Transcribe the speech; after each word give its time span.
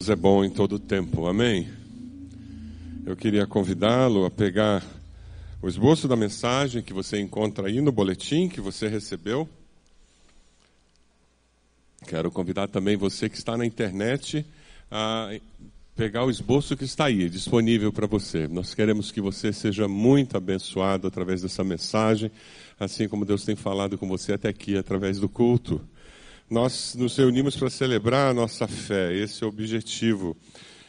Deus 0.00 0.10
é 0.10 0.14
bom 0.14 0.44
em 0.44 0.50
todo 0.50 0.76
o 0.76 0.78
tempo, 0.78 1.26
amém? 1.26 1.68
Eu 3.04 3.16
queria 3.16 3.48
convidá-lo 3.48 4.24
a 4.24 4.30
pegar 4.30 4.86
o 5.60 5.68
esboço 5.68 6.06
da 6.06 6.14
mensagem 6.14 6.82
que 6.82 6.92
você 6.92 7.18
encontra 7.18 7.66
aí 7.66 7.80
no 7.80 7.90
boletim 7.90 8.48
que 8.48 8.60
você 8.60 8.86
recebeu. 8.86 9.48
Quero 12.06 12.30
convidar 12.30 12.68
também 12.68 12.96
você 12.96 13.28
que 13.28 13.36
está 13.36 13.56
na 13.56 13.66
internet 13.66 14.46
a 14.88 15.36
pegar 15.96 16.24
o 16.24 16.30
esboço 16.30 16.76
que 16.76 16.84
está 16.84 17.06
aí, 17.06 17.28
disponível 17.28 17.92
para 17.92 18.06
você. 18.06 18.46
Nós 18.46 18.74
queremos 18.74 19.10
que 19.10 19.20
você 19.20 19.52
seja 19.52 19.88
muito 19.88 20.36
abençoado 20.36 21.08
através 21.08 21.42
dessa 21.42 21.64
mensagem, 21.64 22.30
assim 22.78 23.08
como 23.08 23.24
Deus 23.24 23.44
tem 23.44 23.56
falado 23.56 23.98
com 23.98 24.06
você 24.06 24.34
até 24.34 24.48
aqui 24.48 24.76
através 24.76 25.18
do 25.18 25.28
culto. 25.28 25.80
Nós 26.50 26.94
nos 26.94 27.14
reunimos 27.14 27.56
para 27.56 27.68
celebrar 27.68 28.30
a 28.30 28.34
nossa 28.34 28.66
fé, 28.66 29.14
esse 29.14 29.44
é 29.44 29.46
o 29.46 29.50
objetivo. 29.50 30.34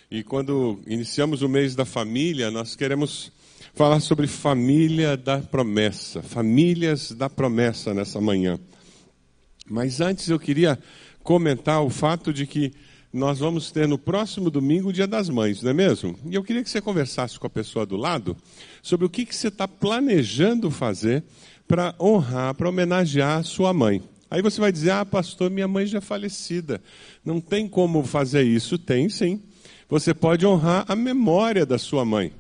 E 0.10 0.24
quando 0.24 0.80
iniciamos 0.88 1.42
o 1.42 1.50
mês 1.50 1.76
da 1.76 1.84
família, 1.84 2.50
nós 2.50 2.78
queremos 2.78 3.30
falar 3.74 4.00
sobre 4.00 4.26
família 4.26 5.18
da 5.18 5.40
promessa, 5.40 6.24
famílias 6.24 7.12
da 7.12 7.30
promessa 7.30 7.94
nessa 7.94 8.22
manhã. 8.22 8.58
Mas 9.70 10.00
antes 10.00 10.30
eu 10.30 10.40
queria 10.40 10.80
comentar 11.24 11.84
o 11.84 11.90
fato 11.90 12.32
de 12.32 12.48
que 12.48 12.72
nós 13.12 13.40
vamos 13.40 13.70
ter 13.70 13.86
no 13.86 13.98
próximo 13.98 14.50
domingo 14.50 14.90
o 14.90 14.94
Dia 14.94 15.08
das 15.08 15.28
Mães, 15.28 15.62
não 15.62 15.72
é 15.72 15.74
mesmo? 15.74 16.18
E 16.26 16.36
eu 16.36 16.44
queria 16.44 16.64
que 16.64 16.70
você 16.70 16.80
conversasse 16.80 17.38
com 17.38 17.48
a 17.48 17.50
pessoa 17.50 17.86
do 17.86 17.98
lado 17.98 18.38
sobre 18.82 19.06
o 19.06 19.10
que, 19.10 19.26
que 19.26 19.36
você 19.36 19.50
está 19.50 19.68
planejando 19.68 20.72
fazer 20.72 21.22
para 21.68 21.94
honrar, 22.00 22.56
para 22.56 22.70
homenagear 22.70 23.40
a 23.40 23.44
sua 23.44 23.74
mãe. 23.74 24.02
Aí 24.30 24.42
você 24.42 24.60
vai 24.62 24.72
dizer: 24.72 24.92
ah, 24.92 25.06
pastor, 25.06 25.50
minha 25.50 25.68
mãe 25.68 25.86
já 25.86 25.98
é 25.98 26.02
falecida. 26.02 26.82
Não 27.24 27.42
tem 27.42 27.68
como 27.68 28.04
fazer 28.04 28.44
isso? 28.44 28.78
Tem 28.78 29.10
sim. 29.10 29.42
Você 29.90 30.14
pode 30.14 30.46
honrar 30.46 30.86
a 30.88 30.96
memória 30.96 31.66
da 31.66 31.78
sua 31.78 32.06
mãe 32.06 32.32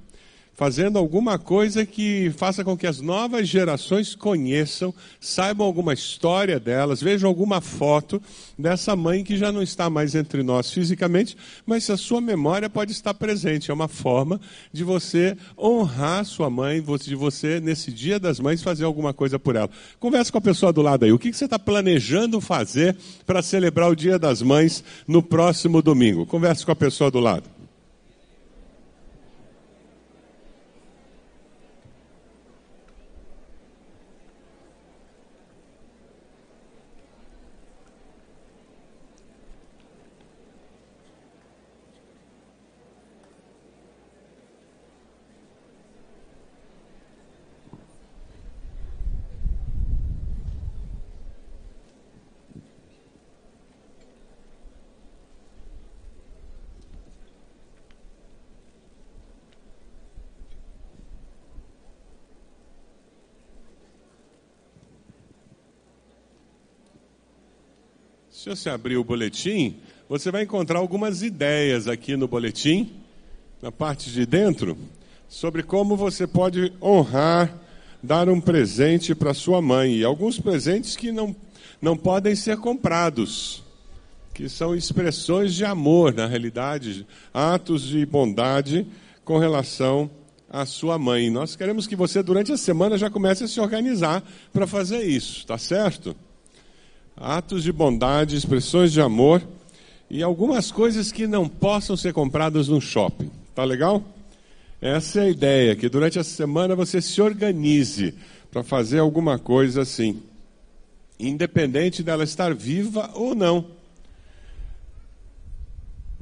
fazendo 0.60 1.00
alguma 1.00 1.40
coisa 1.40 1.86
que 1.86 2.34
faça 2.36 2.66
com 2.66 2.76
que 2.76 2.86
as 2.86 3.00
novas 3.00 3.48
gerações 3.48 4.14
conheçam, 4.14 4.94
saibam 5.18 5.66
alguma 5.66 5.94
história 5.94 6.60
delas, 6.60 7.02
vejam 7.02 7.30
alguma 7.30 7.62
foto 7.62 8.22
dessa 8.58 8.94
mãe 8.94 9.24
que 9.24 9.38
já 9.38 9.54
não 9.54 9.62
está 9.62 9.90
mais 9.90 10.16
entre 10.16 10.44
nós 10.44 10.70
fisicamente, 10.70 11.38
mas 11.66 11.90
a 11.90 11.96
sua 11.96 12.20
memória 12.20 12.70
pode 12.70 12.92
estar 12.92 13.14
presente. 13.14 13.72
É 13.72 13.74
uma 13.74 13.88
forma 13.88 14.38
de 14.70 14.84
você 14.84 15.38
honrar 15.58 16.26
sua 16.26 16.50
mãe, 16.50 16.84
de 17.06 17.16
você, 17.16 17.62
nesse 17.62 17.90
dia 17.90 18.20
das 18.20 18.38
mães, 18.38 18.62
fazer 18.62 18.84
alguma 18.84 19.14
coisa 19.14 19.40
por 19.40 19.56
ela. 19.56 19.70
Converse 19.98 20.30
com 20.30 20.40
a 20.40 20.42
pessoa 20.42 20.74
do 20.74 20.82
lado 20.82 21.06
aí. 21.06 21.14
O 21.14 21.18
que 21.18 21.32
você 21.32 21.46
está 21.46 21.58
planejando 21.58 22.42
fazer 22.42 22.98
para 23.26 23.42
celebrar 23.42 23.90
o 23.90 23.96
dia 23.96 24.20
das 24.20 24.42
mães 24.42 24.84
no 25.08 25.24
próximo 25.24 25.82
domingo? 25.82 26.26
Converse 26.26 26.66
com 26.66 26.74
a 26.74 26.76
pessoa 26.76 27.10
do 27.10 27.22
lado. 27.22 27.59
Se 68.42 68.48
você 68.48 68.70
abrir 68.70 68.96
o 68.96 69.04
boletim, 69.04 69.76
você 70.08 70.32
vai 70.32 70.44
encontrar 70.44 70.80
algumas 70.80 71.22
ideias 71.22 71.90
aqui 71.90 72.16
no 72.16 72.26
boletim, 72.26 72.90
na 73.62 73.70
parte 73.70 74.10
de 74.10 74.26
dentro, 74.26 74.78
sobre 75.28 75.62
como 75.62 75.98
você 75.98 76.26
pode 76.26 76.72
honrar, 76.82 77.54
dar 78.02 78.30
um 78.30 78.40
presente 78.40 79.14
para 79.14 79.34
sua 79.34 79.62
mãe. 79.62 79.98
E 79.98 80.06
alguns 80.06 80.40
presentes 80.40 80.96
que 80.96 81.12
não, 81.12 81.36
não 81.82 81.98
podem 81.98 82.34
ser 82.34 82.56
comprados, 82.56 83.62
que 84.34 84.48
são 84.48 84.74
expressões 84.74 85.54
de 85.54 85.66
amor, 85.66 86.14
na 86.14 86.26
realidade, 86.26 87.06
atos 87.34 87.82
de 87.82 88.06
bondade 88.06 88.88
com 89.26 89.38
relação 89.38 90.10
à 90.50 90.66
sua 90.66 90.98
mãe. 90.98 91.30
Nós 91.30 91.58
queremos 91.58 91.86
que 91.86 91.96
você, 91.96 92.24
durante 92.24 92.54
a 92.54 92.58
semana, 92.58 92.98
já 92.98 93.10
comece 93.10 93.44
a 93.44 93.50
se 93.50 93.60
organizar 93.60 94.24
para 94.54 94.66
fazer 94.66 95.04
isso, 95.04 95.46
tá 95.46 95.58
certo? 95.58 96.16
Atos 97.20 97.64
de 97.64 97.72
bondade, 97.72 98.36
expressões 98.36 98.94
de 98.94 99.02
amor 99.02 99.44
e 100.10 100.24
algumas 100.24 100.72
coisas 100.72 101.12
que 101.12 101.28
não 101.28 101.48
possam 101.48 101.98
ser 101.98 102.14
compradas 102.14 102.70
no 102.70 102.80
shopping. 102.80 103.30
Tá 103.54 103.64
legal? 103.64 104.04
Essa 104.82 105.20
é 105.20 105.24
a 105.24 105.30
ideia, 105.30 105.76
que 105.76 105.90
durante 105.90 106.18
a 106.18 106.24
semana 106.24 106.76
você 106.76 107.02
se 107.02 107.22
organize 107.22 108.14
para 108.50 108.64
fazer 108.64 109.00
alguma 109.00 109.38
coisa 109.38 109.82
assim, 109.82 110.24
independente 111.20 112.02
dela 112.02 112.24
estar 112.24 112.54
viva 112.56 113.12
ou 113.14 113.36
não. 113.36 113.66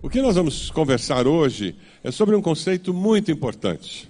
O 0.01 0.09
que 0.09 0.21
nós 0.21 0.35
vamos 0.35 0.71
conversar 0.71 1.27
hoje 1.27 1.75
é 2.03 2.11
sobre 2.11 2.35
um 2.35 2.41
conceito 2.41 2.93
muito 2.93 3.31
importante. 3.31 4.09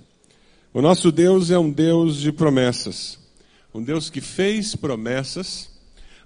O 0.73 0.81
nosso 0.81 1.11
Deus 1.11 1.51
é 1.51 1.59
um 1.59 1.69
Deus 1.69 2.17
de 2.17 2.31
promessas, 2.31 3.19
um 3.73 3.83
Deus 3.83 4.09
que 4.09 4.21
fez 4.21 4.75
promessas 4.75 5.76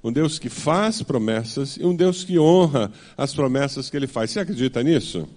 um 0.04 0.12
Deus 0.12 0.40
que 0.40 0.50
faz 0.50 1.02
promessas 1.04 1.78
e 1.78 1.86
um 1.86 1.96
Deus 1.96 2.24
que 2.24 2.40
honra 2.40 2.92
as 3.18 3.34
promessas 3.34 3.90
que 3.90 3.98
ele 3.98 4.08
faz. 4.08 4.32
Você 4.32 4.40
acredita 4.40 4.82
nisso? 4.82 5.28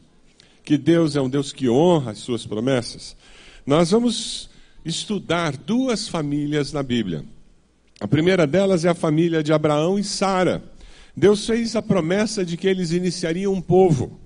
Que 0.64 0.78
Deus 0.78 1.16
é 1.16 1.20
um 1.20 1.28
Deus 1.28 1.52
que 1.52 1.68
honra 1.68 2.12
as 2.12 2.18
suas 2.18 2.46
promessas? 2.46 3.14
Nós 3.66 3.90
vamos 3.90 4.48
estudar 4.84 5.56
duas 5.56 6.08
famílias 6.08 6.72
na 6.72 6.82
Bíblia. 6.82 7.24
A 8.00 8.08
primeira 8.08 8.46
delas 8.46 8.84
é 8.84 8.88
a 8.88 8.94
família 8.94 9.42
de 9.42 9.52
Abraão 9.52 9.98
e 9.98 10.04
Sara. 10.04 10.62
Deus 11.16 11.46
fez 11.46 11.76
a 11.76 11.82
promessa 11.82 12.44
de 12.44 12.56
que 12.56 12.66
eles 12.66 12.90
iniciariam 12.90 13.52
um 13.52 13.60
povo. 13.60 14.18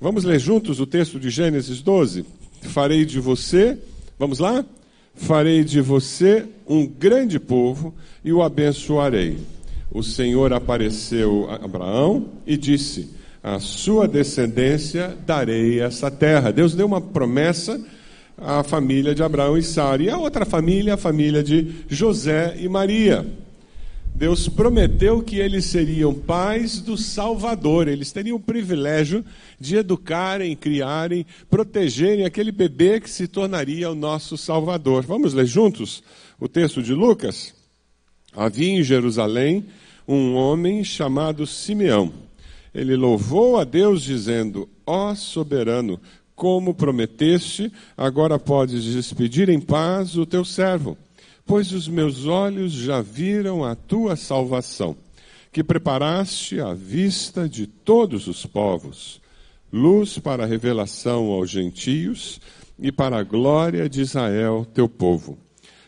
Vamos 0.00 0.24
ler 0.24 0.40
juntos 0.40 0.80
o 0.80 0.86
texto 0.86 1.20
de 1.20 1.30
Gênesis 1.30 1.82
12? 1.82 2.24
Farei 2.62 3.04
de 3.04 3.20
você, 3.20 3.78
vamos 4.18 4.38
lá? 4.38 4.64
Farei 5.20 5.62
de 5.62 5.82
você 5.82 6.46
um 6.66 6.86
grande 6.86 7.38
povo 7.38 7.94
e 8.24 8.32
o 8.32 8.42
abençoarei. 8.42 9.36
O 9.92 10.02
Senhor 10.02 10.50
apareceu 10.52 11.46
a 11.50 11.56
Abraão 11.56 12.30
e 12.46 12.56
disse: 12.56 13.10
A 13.42 13.60
sua 13.60 14.08
descendência 14.08 15.14
darei 15.26 15.78
essa 15.78 16.10
terra. 16.10 16.50
Deus 16.50 16.74
deu 16.74 16.86
uma 16.86 17.02
promessa 17.02 17.78
à 18.36 18.64
família 18.64 19.14
de 19.14 19.22
Abraão 19.22 19.58
e 19.58 19.62
Sara. 19.62 20.02
E 20.02 20.08
a 20.08 20.16
outra 20.16 20.46
família, 20.46 20.94
a 20.94 20.96
família 20.96 21.42
de 21.42 21.70
José 21.86 22.56
e 22.58 22.66
Maria. 22.66 23.26
Deus 24.20 24.50
prometeu 24.50 25.22
que 25.22 25.38
eles 25.38 25.64
seriam 25.64 26.12
pais 26.12 26.82
do 26.82 26.94
Salvador, 26.94 27.88
eles 27.88 28.12
teriam 28.12 28.36
o 28.36 28.38
privilégio 28.40 29.24
de 29.58 29.76
educarem, 29.76 30.54
criarem, 30.54 31.24
protegerem 31.48 32.26
aquele 32.26 32.52
bebê 32.52 33.00
que 33.00 33.08
se 33.08 33.26
tornaria 33.26 33.90
o 33.90 33.94
nosso 33.94 34.36
Salvador. 34.36 35.06
Vamos 35.06 35.32
ler 35.32 35.46
juntos 35.46 36.02
o 36.38 36.46
texto 36.46 36.82
de 36.82 36.92
Lucas? 36.92 37.54
Havia 38.36 38.68
em 38.68 38.82
Jerusalém 38.82 39.64
um 40.06 40.34
homem 40.34 40.84
chamado 40.84 41.46
Simeão. 41.46 42.12
Ele 42.74 42.96
louvou 42.96 43.58
a 43.58 43.64
Deus, 43.64 44.02
dizendo: 44.02 44.68
Ó 44.86 45.14
soberano, 45.14 45.98
como 46.36 46.74
prometeste, 46.74 47.72
agora 47.96 48.38
podes 48.38 48.84
despedir 48.84 49.48
em 49.48 49.58
paz 49.58 50.18
o 50.18 50.26
teu 50.26 50.44
servo 50.44 50.98
pois 51.50 51.72
os 51.72 51.88
meus 51.88 52.26
olhos 52.26 52.70
já 52.70 53.02
viram 53.02 53.64
a 53.64 53.74
tua 53.74 54.14
salvação, 54.14 54.96
que 55.50 55.64
preparaste 55.64 56.60
à 56.60 56.72
vista 56.72 57.48
de 57.48 57.66
todos 57.66 58.28
os 58.28 58.46
povos, 58.46 59.20
luz 59.72 60.16
para 60.16 60.44
a 60.44 60.46
revelação 60.46 61.26
aos 61.32 61.50
gentios 61.50 62.40
e 62.78 62.92
para 62.92 63.18
a 63.18 63.24
glória 63.24 63.88
de 63.88 64.00
Israel, 64.00 64.64
teu 64.64 64.88
povo. 64.88 65.36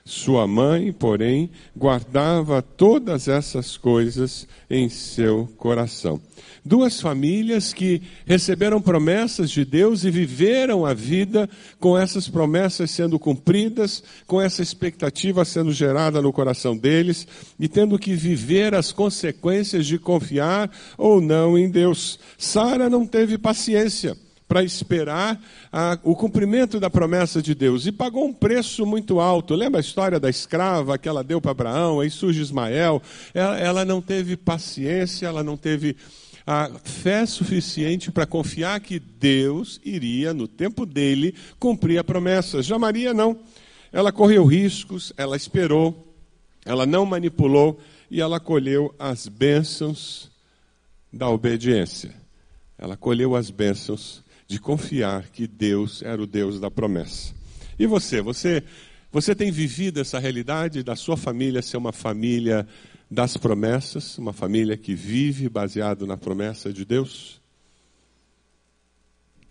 Sua 0.04 0.48
mãe, 0.48 0.92
porém, 0.92 1.48
guardava 1.76 2.60
todas 2.60 3.28
essas 3.28 3.76
coisas 3.76 4.48
em 4.68 4.88
seu 4.88 5.48
coração. 5.56 6.20
Duas 6.64 7.00
famílias 7.00 7.72
que 7.72 8.02
receberam 8.26 8.80
promessas 8.80 9.48
de 9.48 9.64
Deus 9.64 10.02
e 10.02 10.10
viveram 10.10 10.84
a 10.84 10.92
vida 10.92 11.48
com 11.78 11.96
essas 11.96 12.28
promessas 12.28 12.90
sendo 12.90 13.16
cumpridas, 13.16 14.02
com 14.26 14.40
essa 14.40 14.60
expectativa 14.60 15.44
sendo 15.44 15.72
gerada 15.72 16.20
no 16.20 16.32
coração 16.32 16.76
deles 16.76 17.26
e 17.58 17.68
tendo 17.68 17.96
que 17.96 18.14
viver 18.14 18.74
as 18.74 18.90
consequências 18.90 19.86
de 19.86 20.00
confiar 20.00 20.68
ou 20.98 21.20
não 21.20 21.56
em 21.56 21.70
Deus. 21.70 22.18
Sara 22.36 22.90
não 22.90 23.06
teve 23.06 23.38
paciência 23.38 24.16
para 24.52 24.62
esperar 24.62 25.42
a, 25.72 25.98
o 26.02 26.14
cumprimento 26.14 26.78
da 26.78 26.90
promessa 26.90 27.40
de 27.40 27.54
Deus 27.54 27.86
e 27.86 27.90
pagou 27.90 28.26
um 28.26 28.34
preço 28.34 28.84
muito 28.84 29.18
alto. 29.18 29.54
Lembra 29.54 29.80
a 29.80 29.80
história 29.80 30.20
da 30.20 30.28
escrava 30.28 30.98
que 30.98 31.08
ela 31.08 31.24
deu 31.24 31.40
para 31.40 31.52
Abraão? 31.52 32.00
Aí 32.00 32.10
surge 32.10 32.42
Ismael. 32.42 33.00
Ela, 33.32 33.58
ela 33.58 33.84
não 33.86 34.02
teve 34.02 34.36
paciência, 34.36 35.26
ela 35.26 35.42
não 35.42 35.56
teve 35.56 35.96
a 36.46 36.70
fé 36.84 37.24
suficiente 37.24 38.12
para 38.12 38.26
confiar 38.26 38.78
que 38.80 38.98
Deus 38.98 39.80
iria, 39.82 40.34
no 40.34 40.46
tempo 40.46 40.84
dele, 40.84 41.34
cumprir 41.58 41.96
a 41.96 42.04
promessa. 42.04 42.62
Já 42.62 42.78
Maria 42.78 43.14
não. 43.14 43.38
Ela 43.90 44.12
correu 44.12 44.44
riscos, 44.44 45.14
ela 45.16 45.34
esperou, 45.34 46.14
ela 46.62 46.84
não 46.84 47.06
manipulou 47.06 47.80
e 48.10 48.20
ela 48.20 48.38
colheu 48.38 48.94
as 48.98 49.26
bênçãos 49.28 50.30
da 51.10 51.26
obediência. 51.30 52.12
Ela 52.76 52.98
colheu 52.98 53.34
as 53.34 53.48
bênçãos 53.48 54.22
de 54.52 54.60
confiar 54.60 55.30
que 55.30 55.46
Deus 55.46 56.02
era 56.02 56.22
o 56.22 56.26
Deus 56.26 56.60
da 56.60 56.70
promessa. 56.70 57.32
E 57.78 57.86
você, 57.86 58.20
você, 58.20 58.62
você 59.10 59.34
tem 59.34 59.50
vivido 59.50 59.98
essa 59.98 60.18
realidade 60.18 60.82
da 60.82 60.94
sua 60.94 61.16
família 61.16 61.62
ser 61.62 61.78
uma 61.78 61.90
família 61.90 62.68
das 63.10 63.34
promessas, 63.38 64.18
uma 64.18 64.34
família 64.34 64.76
que 64.76 64.94
vive 64.94 65.48
baseado 65.48 66.06
na 66.06 66.18
promessa 66.18 66.70
de 66.70 66.84
Deus? 66.84 67.40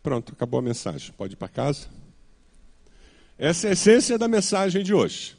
Pronto, 0.04 0.34
acabou 0.34 0.60
a 0.60 0.64
mensagem. 0.64 1.12
Pode 1.18 1.34
ir 1.34 1.38
para 1.38 1.48
casa? 1.48 1.88
Essa 3.40 3.66
é 3.66 3.70
a 3.72 3.74
essência 3.74 4.20
da 4.20 4.28
mensagem 4.28 4.84
de 4.84 4.94
hoje. 4.94 5.36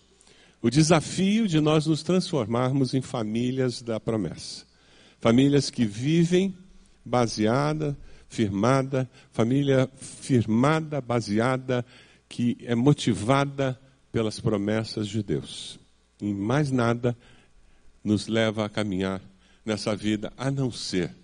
O 0.61 0.71
desafio 0.71 1.47
de 1.47 1.61
nós 1.61 1.87
nos 1.87 2.03
transformarmos 2.03 2.95
em 2.95 3.01
famílias 3.01 3.81
da 3.81 4.01
promessa. 4.01 4.67
Famílias 5.21 5.71
que 5.71 5.85
vivem 5.85 6.53
baseada, 7.05 7.97
firmada, 8.33 9.09
família 9.31 9.89
firmada, 9.99 11.03
baseada, 11.03 11.85
que 12.31 12.57
é 12.63 12.75
motivada 12.75 13.79
pelas 14.11 14.41
promessas 14.41 15.07
de 15.07 15.23
Deus. 15.23 15.79
Em 16.19 16.33
mais 16.33 16.71
nada 16.71 17.15
nos 18.03 18.29
leva 18.29 18.65
a 18.65 18.71
caminhar 18.71 19.21
nessa 19.67 19.95
vida, 19.95 20.33
a 20.37 20.51
não 20.51 20.73
ser 20.73 21.15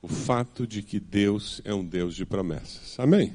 o 0.00 0.06
fato 0.06 0.64
de 0.64 0.82
que 0.82 1.00
Deus 1.00 1.60
é 1.64 1.74
um 1.74 1.84
Deus 1.84 2.14
de 2.14 2.24
promessas. 2.24 2.98
Amém? 2.98 3.34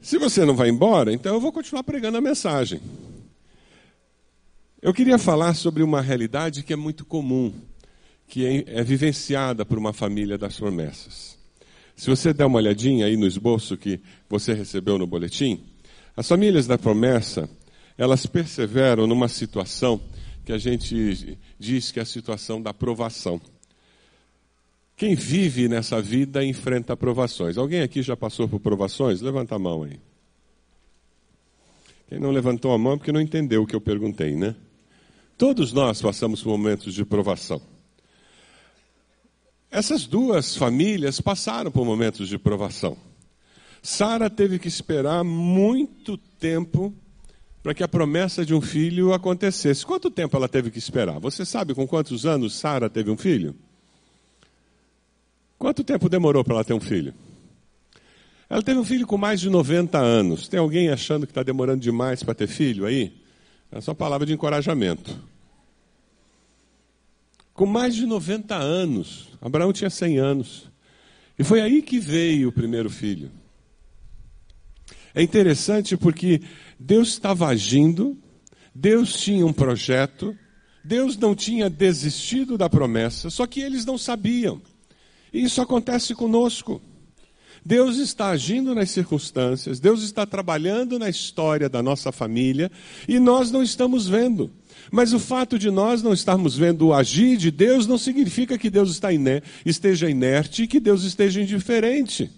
Se 0.00 0.16
você 0.18 0.44
não 0.44 0.54
vai 0.54 0.68
embora, 0.68 1.12
então 1.12 1.34
eu 1.34 1.40
vou 1.40 1.52
continuar 1.52 1.82
pregando 1.82 2.18
a 2.18 2.20
mensagem. 2.20 2.80
Eu 4.80 4.94
queria 4.94 5.18
falar 5.18 5.54
sobre 5.54 5.82
uma 5.82 6.00
realidade 6.00 6.62
que 6.62 6.72
é 6.72 6.76
muito 6.76 7.04
comum, 7.04 7.52
que 8.28 8.44
é, 8.44 8.80
é 8.80 8.82
vivenciada 8.82 9.64
por 9.64 9.78
uma 9.78 9.92
família 9.92 10.36
das 10.36 10.58
promessas. 10.58 11.36
Se 11.96 12.10
você 12.10 12.32
der 12.32 12.44
uma 12.44 12.58
olhadinha 12.58 13.06
aí 13.06 13.16
no 13.16 13.26
esboço 13.26 13.76
que 13.76 14.00
você 14.28 14.52
recebeu 14.52 14.98
no 14.98 15.06
boletim, 15.06 15.64
as 16.16 16.28
famílias 16.28 16.66
da 16.66 16.76
promessa, 16.76 17.48
elas 17.96 18.26
perseveram 18.26 19.06
numa 19.06 19.28
situação 19.28 20.00
que 20.44 20.52
a 20.52 20.58
gente 20.58 21.38
diz 21.58 21.90
que 21.90 21.98
é 21.98 22.02
a 22.02 22.06
situação 22.06 22.60
da 22.60 22.72
provação. 22.72 23.40
Quem 24.96 25.14
vive 25.14 25.68
nessa 25.68 26.00
vida 26.00 26.44
enfrenta 26.44 26.96
provações. 26.96 27.58
Alguém 27.58 27.82
aqui 27.82 28.02
já 28.02 28.16
passou 28.16 28.48
por 28.48 28.60
provações? 28.60 29.20
Levanta 29.20 29.54
a 29.54 29.58
mão 29.58 29.82
aí. 29.82 29.98
Quem 32.08 32.20
não 32.20 32.30
levantou 32.30 32.72
a 32.72 32.78
mão 32.78 32.94
é 32.94 32.96
porque 32.96 33.12
não 33.12 33.20
entendeu 33.20 33.62
o 33.62 33.66
que 33.66 33.74
eu 33.74 33.80
perguntei, 33.80 34.36
né? 34.36 34.54
Todos 35.36 35.72
nós 35.72 36.00
passamos 36.00 36.42
por 36.42 36.50
momentos 36.50 36.94
de 36.94 37.04
provação. 37.04 37.60
Essas 39.76 40.06
duas 40.06 40.56
famílias 40.56 41.20
passaram 41.20 41.70
por 41.70 41.84
momentos 41.84 42.30
de 42.30 42.38
provação. 42.38 42.96
Sara 43.82 44.30
teve 44.30 44.58
que 44.58 44.68
esperar 44.68 45.22
muito 45.22 46.16
tempo 46.16 46.94
para 47.62 47.74
que 47.74 47.82
a 47.82 47.88
promessa 47.88 48.42
de 48.42 48.54
um 48.54 48.60
filho 48.62 49.12
acontecesse. 49.12 49.84
Quanto 49.84 50.10
tempo 50.10 50.34
ela 50.34 50.48
teve 50.48 50.70
que 50.70 50.78
esperar? 50.78 51.20
Você 51.20 51.44
sabe 51.44 51.74
com 51.74 51.86
quantos 51.86 52.24
anos 52.24 52.54
Sara 52.54 52.88
teve 52.88 53.10
um 53.10 53.18
filho? 53.18 53.54
Quanto 55.58 55.84
tempo 55.84 56.08
demorou 56.08 56.42
para 56.42 56.54
ela 56.54 56.64
ter 56.64 56.72
um 56.72 56.80
filho? 56.80 57.12
Ela 58.48 58.62
teve 58.62 58.80
um 58.80 58.84
filho 58.84 59.06
com 59.06 59.18
mais 59.18 59.42
de 59.42 59.50
90 59.50 59.98
anos. 59.98 60.48
Tem 60.48 60.58
alguém 60.58 60.88
achando 60.88 61.26
que 61.26 61.32
está 61.32 61.42
demorando 61.42 61.82
demais 61.82 62.22
para 62.22 62.34
ter 62.34 62.46
filho 62.46 62.86
aí? 62.86 63.12
É 63.70 63.78
só 63.82 63.92
palavra 63.92 64.26
de 64.26 64.32
encorajamento. 64.32 65.35
Com 67.56 67.64
mais 67.64 67.94
de 67.94 68.04
90 68.04 68.54
anos, 68.54 69.28
Abraão 69.40 69.72
tinha 69.72 69.88
100 69.88 70.18
anos. 70.18 70.70
E 71.38 71.42
foi 71.42 71.62
aí 71.62 71.80
que 71.80 71.98
veio 71.98 72.50
o 72.50 72.52
primeiro 72.52 72.90
filho. 72.90 73.30
É 75.14 75.22
interessante 75.22 75.96
porque 75.96 76.42
Deus 76.78 77.08
estava 77.08 77.46
agindo, 77.46 78.14
Deus 78.74 79.14
tinha 79.14 79.46
um 79.46 79.54
projeto, 79.54 80.36
Deus 80.84 81.16
não 81.16 81.34
tinha 81.34 81.70
desistido 81.70 82.58
da 82.58 82.68
promessa, 82.68 83.30
só 83.30 83.46
que 83.46 83.62
eles 83.62 83.86
não 83.86 83.96
sabiam. 83.96 84.60
E 85.32 85.42
isso 85.42 85.62
acontece 85.62 86.14
conosco. 86.14 86.82
Deus 87.64 87.96
está 87.96 88.28
agindo 88.28 88.74
nas 88.74 88.90
circunstâncias, 88.90 89.80
Deus 89.80 90.02
está 90.02 90.26
trabalhando 90.26 90.98
na 90.98 91.08
história 91.08 91.70
da 91.70 91.82
nossa 91.82 92.12
família 92.12 92.70
e 93.08 93.18
nós 93.18 93.50
não 93.50 93.62
estamos 93.62 94.06
vendo. 94.06 94.52
Mas 94.90 95.12
o 95.12 95.18
fato 95.18 95.58
de 95.58 95.70
nós 95.70 96.02
não 96.02 96.12
estarmos 96.12 96.56
vendo 96.56 96.88
o 96.88 96.94
agir 96.94 97.36
de 97.36 97.50
Deus 97.50 97.86
não 97.86 97.98
significa 97.98 98.56
que 98.56 98.70
Deus 98.70 98.90
está 98.90 99.12
iner 99.12 99.42
esteja 99.64 100.08
inerte 100.08 100.62
e 100.62 100.66
que 100.66 100.80
Deus 100.80 101.04
esteja 101.04 101.40
indiferente. 101.40 102.30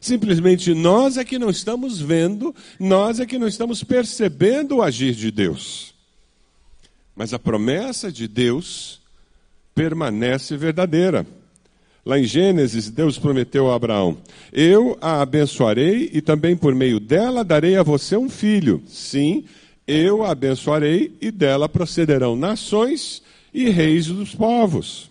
Simplesmente 0.00 0.74
nós 0.74 1.16
é 1.16 1.24
que 1.24 1.38
não 1.38 1.48
estamos 1.48 1.98
vendo, 1.98 2.54
nós 2.78 3.20
é 3.20 3.26
que 3.26 3.38
não 3.38 3.48
estamos 3.48 3.82
percebendo 3.82 4.76
o 4.76 4.82
agir 4.82 5.14
de 5.14 5.30
Deus. 5.30 5.94
Mas 7.16 7.32
a 7.32 7.38
promessa 7.38 8.12
de 8.12 8.28
Deus 8.28 9.00
permanece 9.74 10.56
verdadeira. 10.56 11.26
Lá 12.04 12.18
em 12.18 12.24
Gênesis, 12.24 12.90
Deus 12.90 13.18
prometeu 13.18 13.70
a 13.70 13.76
Abraão: 13.76 14.18
Eu 14.52 14.98
a 15.00 15.22
abençoarei 15.22 16.10
e 16.12 16.20
também 16.20 16.54
por 16.54 16.74
meio 16.74 17.00
dela 17.00 17.42
darei 17.42 17.76
a 17.76 17.82
você 17.82 18.14
um 18.14 18.28
filho. 18.28 18.82
Sim, 18.86 19.44
eu 19.86 20.22
a 20.22 20.30
abençoarei 20.30 21.16
e 21.20 21.30
dela 21.30 21.68
procederão 21.68 22.36
nações 22.36 23.22
e 23.52 23.68
reis 23.68 24.06
dos 24.06 24.34
povos. 24.34 25.10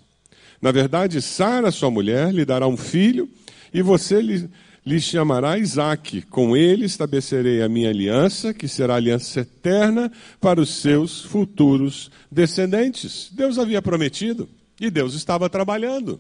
Na 0.62 0.72
verdade, 0.72 1.22
Sara, 1.22 1.72
sua 1.72 1.92
mulher, 1.92 2.34
lhe 2.34 2.46
dará 2.46 2.68
um 2.68 2.78
filho 2.78 3.30
e 3.74 3.82
você 3.82 4.22
lhe 4.22 4.50
lhe 4.86 5.00
chamará 5.00 5.58
Isaac. 5.58 6.24
Com 6.24 6.56
ele 6.56 6.86
estabelecerei 6.86 7.62
a 7.62 7.70
minha 7.70 7.90
aliança, 7.90 8.54
que 8.54 8.68
será 8.68 8.96
aliança 8.96 9.42
eterna 9.42 10.12
para 10.40 10.60
os 10.60 10.70
seus 10.82 11.22
futuros 11.22 12.12
descendentes. 12.32 13.30
Deus 13.32 13.58
havia 13.58 13.82
prometido 13.82 14.50
e 14.80 14.90
Deus 14.90 15.14
estava 15.14 15.50
trabalhando. 15.50 16.20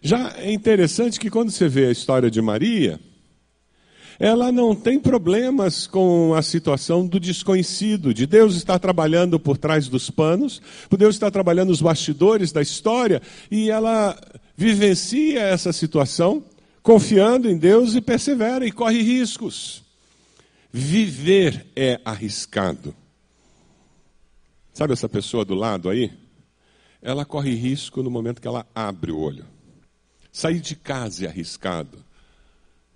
Já 0.00 0.34
é 0.36 0.52
interessante 0.52 1.18
que 1.18 1.30
quando 1.30 1.50
você 1.50 1.68
vê 1.68 1.86
a 1.86 1.90
história 1.90 2.30
de 2.30 2.40
Maria, 2.40 3.00
ela 4.18 4.50
não 4.50 4.74
tem 4.74 4.98
problemas 4.98 5.86
com 5.86 6.34
a 6.34 6.42
situação 6.42 7.06
do 7.06 7.20
desconhecido, 7.20 8.12
de 8.12 8.26
Deus 8.26 8.56
estar 8.56 8.78
trabalhando 8.78 9.38
por 9.38 9.56
trás 9.56 9.88
dos 9.88 10.10
panos, 10.10 10.60
por 10.88 10.96
Deus 10.96 11.14
estar 11.14 11.30
trabalhando 11.30 11.68
nos 11.68 11.80
bastidores 11.80 12.50
da 12.50 12.60
história, 12.60 13.22
e 13.50 13.70
ela 13.70 14.18
vivencia 14.56 15.40
essa 15.40 15.72
situação 15.72 16.42
confiando 16.82 17.48
em 17.48 17.56
Deus 17.56 17.94
e 17.94 18.00
persevera 18.00 18.66
e 18.66 18.72
corre 18.72 19.02
riscos. 19.02 19.84
Viver 20.72 21.66
é 21.76 22.00
arriscado. 22.04 22.94
Sabe 24.72 24.92
essa 24.92 25.08
pessoa 25.08 25.44
do 25.44 25.54
lado 25.54 25.88
aí? 25.88 26.12
Ela 27.00 27.24
corre 27.24 27.54
risco 27.54 28.02
no 28.02 28.10
momento 28.10 28.40
que 28.40 28.48
ela 28.48 28.66
abre 28.74 29.12
o 29.12 29.18
olho. 29.18 29.46
Sair 30.32 30.60
de 30.60 30.74
casa 30.74 31.24
é 31.24 31.28
arriscado. 31.28 32.07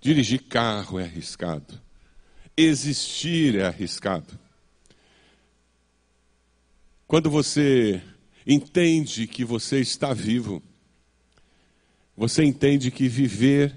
Dirigir 0.03 0.43
carro 0.49 0.99
é 0.99 1.05
arriscado. 1.05 1.79
Existir 2.57 3.55
é 3.55 3.63
arriscado. 3.63 4.37
Quando 7.07 7.29
você 7.29 8.01
entende 8.45 9.25
que 9.27 9.45
você 9.45 9.79
está 9.79 10.13
vivo, 10.13 10.61
você 12.17 12.43
entende 12.43 12.91
que 12.91 13.07
viver 13.07 13.73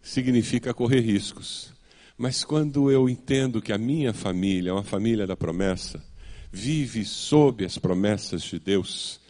significa 0.00 0.72
correr 0.72 1.00
riscos. 1.00 1.70
Mas 2.16 2.42
quando 2.42 2.90
eu 2.90 3.06
entendo 3.06 3.60
que 3.60 3.74
a 3.74 3.78
minha 3.78 4.14
família 4.14 4.70
é 4.70 4.72
uma 4.72 4.82
família 4.82 5.26
da 5.26 5.36
promessa, 5.36 6.02
vive 6.50 7.04
sob 7.04 7.62
as 7.62 7.76
promessas 7.76 8.40
de 8.40 8.58
Deus, 8.58 9.20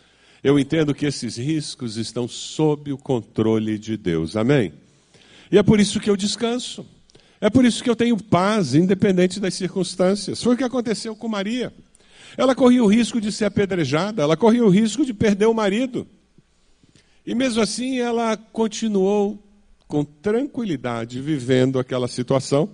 eu 0.40 0.56
entendo 0.56 0.94
que 0.94 1.04
esses 1.04 1.36
riscos 1.36 1.96
estão 1.96 2.28
sob 2.28 2.92
o 2.92 2.96
controle 2.96 3.76
de 3.76 3.96
Deus. 3.96 4.36
Amém? 4.36 4.72
E 5.50 5.58
é 5.58 5.62
por 5.62 5.80
isso 5.80 5.98
que 6.00 6.08
eu 6.08 6.16
descanso. 6.16 6.86
É 7.40 7.48
por 7.48 7.64
isso 7.64 7.82
que 7.82 7.88
eu 7.88 7.96
tenho 7.96 8.22
paz, 8.22 8.74
independente 8.74 9.40
das 9.40 9.54
circunstâncias. 9.54 10.42
Foi 10.42 10.54
o 10.54 10.56
que 10.56 10.64
aconteceu 10.64 11.16
com 11.16 11.28
Maria. 11.28 11.72
Ela 12.36 12.54
corria 12.54 12.84
o 12.84 12.86
risco 12.86 13.20
de 13.20 13.32
ser 13.32 13.46
apedrejada, 13.46 14.22
ela 14.22 14.36
corria 14.36 14.64
o 14.64 14.68
risco 14.68 15.04
de 15.04 15.12
perder 15.12 15.46
o 15.46 15.54
marido. 15.54 16.06
E 17.26 17.34
mesmo 17.34 17.62
assim, 17.62 17.98
ela 17.98 18.36
continuou 18.36 19.42
com 19.88 20.04
tranquilidade 20.04 21.20
vivendo 21.20 21.78
aquela 21.78 22.06
situação. 22.06 22.68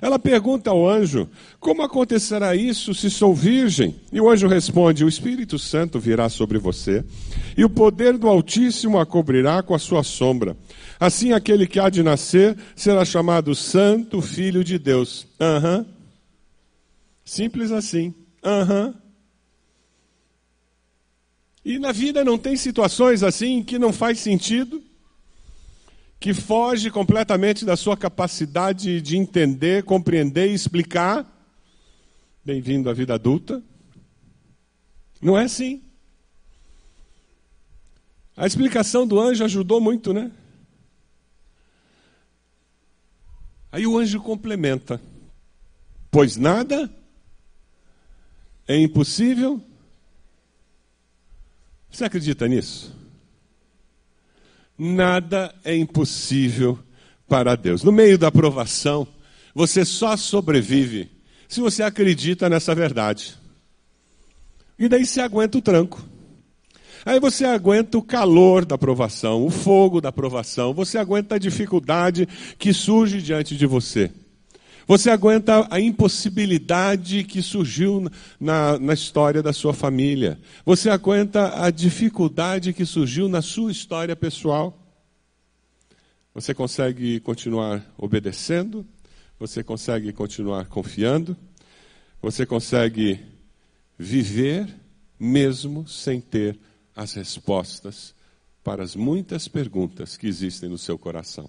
Ela 0.00 0.18
pergunta 0.18 0.70
ao 0.70 0.88
anjo: 0.88 1.28
Como 1.60 1.82
acontecerá 1.82 2.54
isso 2.56 2.94
se 2.94 3.10
sou 3.10 3.34
virgem? 3.34 3.94
E 4.12 4.20
o 4.20 4.30
anjo 4.30 4.48
responde: 4.48 5.04
O 5.04 5.08
Espírito 5.08 5.58
Santo 5.58 5.98
virá 6.00 6.28
sobre 6.28 6.58
você, 6.58 7.04
e 7.56 7.64
o 7.64 7.70
poder 7.70 8.16
do 8.16 8.28
Altíssimo 8.28 8.98
a 8.98 9.06
cobrirá 9.06 9.62
com 9.62 9.74
a 9.74 9.78
sua 9.78 10.02
sombra. 10.02 10.56
Assim, 10.98 11.32
aquele 11.32 11.66
que 11.66 11.80
há 11.80 11.90
de 11.90 12.02
nascer 12.02 12.56
será 12.76 13.04
chamado 13.04 13.54
Santo 13.54 14.20
Filho 14.22 14.62
de 14.62 14.78
Deus. 14.78 15.26
Aham. 15.40 15.78
Uhum. 15.78 15.86
Simples 17.24 17.70
assim. 17.70 18.14
Aham. 18.44 18.86
Uhum. 18.86 18.94
E 21.64 21.78
na 21.78 21.92
vida 21.92 22.24
não 22.24 22.36
tem 22.36 22.56
situações 22.56 23.22
assim 23.22 23.62
que 23.62 23.78
não 23.78 23.92
faz 23.92 24.18
sentido, 24.18 24.82
que 26.22 26.32
foge 26.32 26.88
completamente 26.88 27.64
da 27.64 27.76
sua 27.76 27.96
capacidade 27.96 29.00
de 29.00 29.16
entender, 29.16 29.82
compreender 29.82 30.48
e 30.48 30.54
explicar. 30.54 31.26
Bem-vindo 32.44 32.88
à 32.88 32.92
vida 32.92 33.12
adulta. 33.12 33.60
Não 35.20 35.36
é 35.36 35.42
assim. 35.42 35.82
A 38.36 38.46
explicação 38.46 39.04
do 39.04 39.18
anjo 39.18 39.44
ajudou 39.44 39.80
muito, 39.80 40.12
né? 40.12 40.30
Aí 43.72 43.84
o 43.84 43.98
anjo 43.98 44.20
complementa: 44.20 45.00
Pois 46.08 46.36
nada 46.36 46.88
é 48.68 48.76
impossível 48.78 49.60
você 51.90 52.04
acredita 52.04 52.46
nisso? 52.46 53.01
Nada 54.84 55.54
é 55.64 55.76
impossível 55.76 56.76
para 57.28 57.54
Deus. 57.54 57.84
No 57.84 57.92
meio 57.92 58.18
da 58.18 58.32
provação, 58.32 59.06
você 59.54 59.84
só 59.84 60.16
sobrevive 60.16 61.08
se 61.48 61.60
você 61.60 61.84
acredita 61.84 62.48
nessa 62.48 62.74
verdade. 62.74 63.38
E 64.76 64.88
daí 64.88 65.06
você 65.06 65.20
aguenta 65.20 65.56
o 65.56 65.62
tranco. 65.62 66.02
Aí 67.06 67.20
você 67.20 67.44
aguenta 67.44 67.96
o 67.96 68.02
calor 68.02 68.64
da 68.64 68.76
provação, 68.76 69.46
o 69.46 69.50
fogo 69.50 70.00
da 70.00 70.10
provação, 70.10 70.74
você 70.74 70.98
aguenta 70.98 71.36
a 71.36 71.38
dificuldade 71.38 72.26
que 72.58 72.74
surge 72.74 73.22
diante 73.22 73.56
de 73.56 73.66
você. 73.66 74.10
Você 74.86 75.10
aguenta 75.10 75.66
a 75.70 75.80
impossibilidade 75.80 77.24
que 77.24 77.40
surgiu 77.40 78.10
na, 78.38 78.78
na 78.78 78.94
história 78.94 79.42
da 79.42 79.52
sua 79.52 79.72
família. 79.72 80.38
Você 80.64 80.90
aguenta 80.90 81.64
a 81.64 81.70
dificuldade 81.70 82.72
que 82.72 82.84
surgiu 82.84 83.28
na 83.28 83.42
sua 83.42 83.70
história 83.70 84.16
pessoal. 84.16 84.78
Você 86.34 86.54
consegue 86.54 87.20
continuar 87.20 87.84
obedecendo. 87.96 88.86
Você 89.38 89.62
consegue 89.62 90.12
continuar 90.12 90.66
confiando. 90.66 91.36
Você 92.20 92.46
consegue 92.46 93.20
viver 93.98 94.66
mesmo 95.18 95.86
sem 95.86 96.20
ter 96.20 96.58
as 96.94 97.14
respostas 97.14 98.14
para 98.62 98.82
as 98.82 98.94
muitas 98.94 99.48
perguntas 99.48 100.16
que 100.16 100.26
existem 100.26 100.68
no 100.68 100.78
seu 100.78 100.98
coração. 100.98 101.48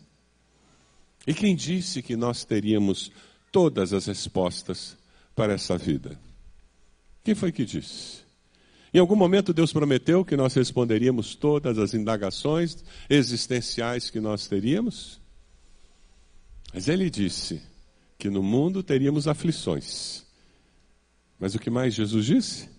E 1.25 1.33
quem 1.33 1.55
disse 1.55 2.01
que 2.01 2.15
nós 2.15 2.43
teríamos 2.43 3.11
todas 3.51 3.93
as 3.93 4.05
respostas 4.07 4.97
para 5.35 5.53
essa 5.53 5.77
vida? 5.77 6.19
Quem 7.23 7.33
foi 7.33 7.51
que 7.51 7.63
disse? 7.63 8.23
Em 8.93 8.99
algum 8.99 9.15
momento 9.15 9.53
Deus 9.53 9.71
prometeu 9.71 10.23
que 10.23 10.35
nós 10.35 10.53
responderíamos 10.53 11.33
todas 11.33 11.79
as 11.79 11.93
indagações 11.93 12.83
existenciais 13.09 14.09
que 14.09 14.19
nós 14.19 14.47
teríamos? 14.47 15.19
Mas 16.73 16.87
Ele 16.87 17.09
disse 17.09 17.61
que 18.17 18.29
no 18.29 18.43
mundo 18.43 18.83
teríamos 18.83 19.27
aflições. 19.27 20.23
Mas 21.39 21.55
o 21.55 21.59
que 21.59 21.69
mais 21.69 21.93
Jesus 21.93 22.25
disse? 22.25 22.69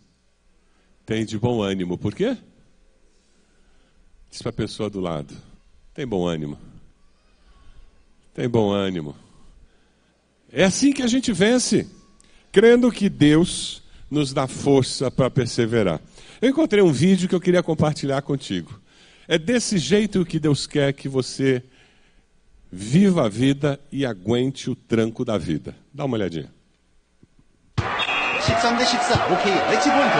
Tem 1.05 1.25
de 1.25 1.39
bom 1.39 1.63
ânimo. 1.63 1.99
Por 1.99 2.15
quê? 2.15 2.37
Diz 4.31 4.41
para 4.41 4.51
a 4.51 4.55
pessoa 4.55 4.89
do 4.89 5.01
lado: 5.01 5.37
tem 5.93 6.07
bom 6.07 6.27
ânimo. 6.27 6.59
Tem 8.34 8.48
bom 8.48 8.72
ânimo. 8.72 9.16
É 10.52 10.64
assim 10.64 10.92
que 10.92 11.04
a 11.04 11.08
gente 11.08 11.32
vence, 11.32 11.88
crendo 12.52 12.92
que 12.92 13.10
Deus 13.10 13.84
nos 14.10 14.34
dá 14.34 14.48
força 14.48 15.12
para 15.12 15.30
perseverar. 15.30 16.02
Eu 16.42 16.50
encontrei 16.50 16.82
um 16.82 16.92
vídeo 16.92 17.28
que 17.28 17.36
eu 17.36 17.42
queria 17.42 17.62
compartilhar 17.62 18.22
contigo. 18.22 18.80
É 19.28 19.38
desse 19.38 19.78
jeito 19.78 20.26
que 20.26 20.40
Deus 20.40 20.66
quer 20.66 20.94
que 20.94 21.08
você 21.08 21.62
viva 22.72 23.26
a 23.26 23.30
vida 23.30 23.80
e 23.92 24.06
aguente 24.06 24.70
o 24.70 24.76
tranco 24.76 25.24
da 25.24 25.38
vida. 25.38 25.76
Dá 25.94 26.06
uma 26.06 26.16
olhadinha. 26.16 26.50
13대13 27.78 29.32
오케이 29.32 29.54
엣지 29.74 29.90
포인트 29.90 30.18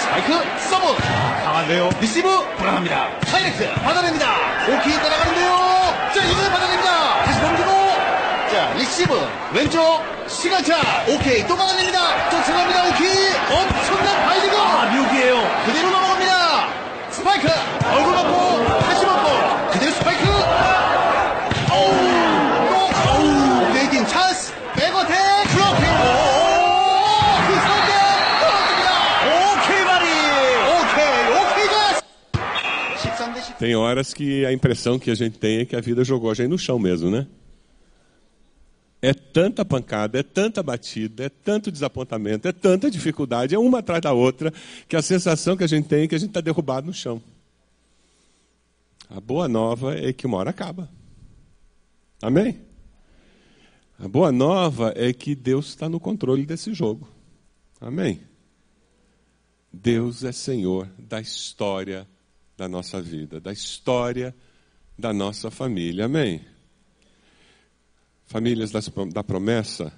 스파이크 0.00 0.58
서브 0.68 0.96
강한데요 1.44 1.90
리시브 2.00 2.28
불안합니다 2.56 3.20
파이렉트 3.20 3.74
받아냅니다 3.82 4.26
오케이 4.64 4.94
따라가는데요 4.94 5.66
자, 6.16 6.24
이번에 6.24 6.48
받아냅니다. 6.48 6.56
다시 6.56 6.69
넘기고. 6.69 6.69
자, 8.70 8.72
리시브. 8.74 9.14
왼쪽. 9.54 9.80
시간차. 10.28 10.76
오케이. 11.08 11.46
또 11.46 11.56
막아냅니다. 11.56 12.30
쫓아갑니다. 12.30 12.88
오케이. 12.88 13.28
엄청난 13.50 14.26
바이딩. 14.26 14.50
아, 14.54 14.86
묘기예요. 14.94 15.62
그대로 15.66 15.90
넘어갑니다. 15.90 16.68
스파이크. 17.10 17.48
얼굴 17.92 18.12
맞고. 18.14 18.78
다시 18.80 19.06
맞고. 19.06 19.70
그대로 19.72 19.92
스파이크. 19.92 20.24
어우. 21.72 21.90
또, 22.68 23.10
어우. 23.10 23.74
레이딩 23.74 24.06
찬스. 24.06 24.52
백어택. 24.74 25.16
블로킹. 25.50 25.84
그 27.46 27.54
상대. 27.54 27.92
떨어집니다. 28.40 28.90
오케이, 29.34 29.84
바리. 29.84 30.06
오케이. 30.72 31.12
오케이, 31.36 31.66
가스. 31.68 32.02
13 32.94 33.34
대 33.34 33.40
10. 33.40 33.58
Tem 33.58 33.74
horas 33.76 34.12
que 34.14 34.44
a 34.46 34.52
impressão 34.52 34.98
que 34.98 35.10
a 35.10 35.14
gente 35.14 35.38
tem 35.38 35.60
é 35.60 35.64
que 35.64 35.74
a 35.76 35.80
vida 35.80 36.04
jogou 36.04 36.30
a 36.30 36.34
gente 36.34 36.48
no 36.48 36.58
chão 36.58 36.78
mesmo, 36.78 37.10
né? 37.10 37.26
É 39.01 39.13
tanta 39.13 39.65
pancada, 39.65 40.19
é 40.19 40.23
tanta 40.23 40.61
batida, 40.61 41.25
é 41.25 41.29
tanto 41.29 41.71
desapontamento, 41.71 42.47
é 42.47 42.51
tanta 42.51 42.91
dificuldade, 42.91 43.55
é 43.55 43.59
uma 43.59 43.79
atrás 43.79 44.01
da 44.01 44.13
outra, 44.13 44.53
que 44.87 44.95
a 44.95 45.01
sensação 45.01 45.57
que 45.57 45.63
a 45.63 45.67
gente 45.67 45.87
tem 45.87 46.03
é 46.03 46.07
que 46.07 46.13
a 46.13 46.19
gente 46.19 46.29
está 46.29 46.41
derrubado 46.41 46.85
no 46.85 46.93
chão. 46.93 47.21
A 49.09 49.19
boa 49.19 49.47
nova 49.47 49.97
é 49.97 50.13
que 50.13 50.27
uma 50.27 50.37
hora 50.37 50.51
acaba. 50.51 50.87
Amém? 52.21 52.61
A 53.97 54.07
boa 54.07 54.31
nova 54.31 54.93
é 54.95 55.11
que 55.11 55.33
Deus 55.35 55.67
está 55.69 55.89
no 55.89 55.99
controle 55.99 56.45
desse 56.45 56.73
jogo. 56.73 57.07
Amém? 57.79 58.21
Deus 59.73 60.23
é 60.23 60.31
Senhor 60.31 60.87
da 60.97 61.19
história 61.19 62.07
da 62.55 62.67
nossa 62.67 63.01
vida, 63.01 63.39
da 63.39 63.51
história 63.51 64.35
da 64.97 65.11
nossa 65.11 65.49
família. 65.49 66.05
Amém? 66.05 66.41
Famílias 68.31 68.71
da 69.11 69.21
promessa, 69.21 69.91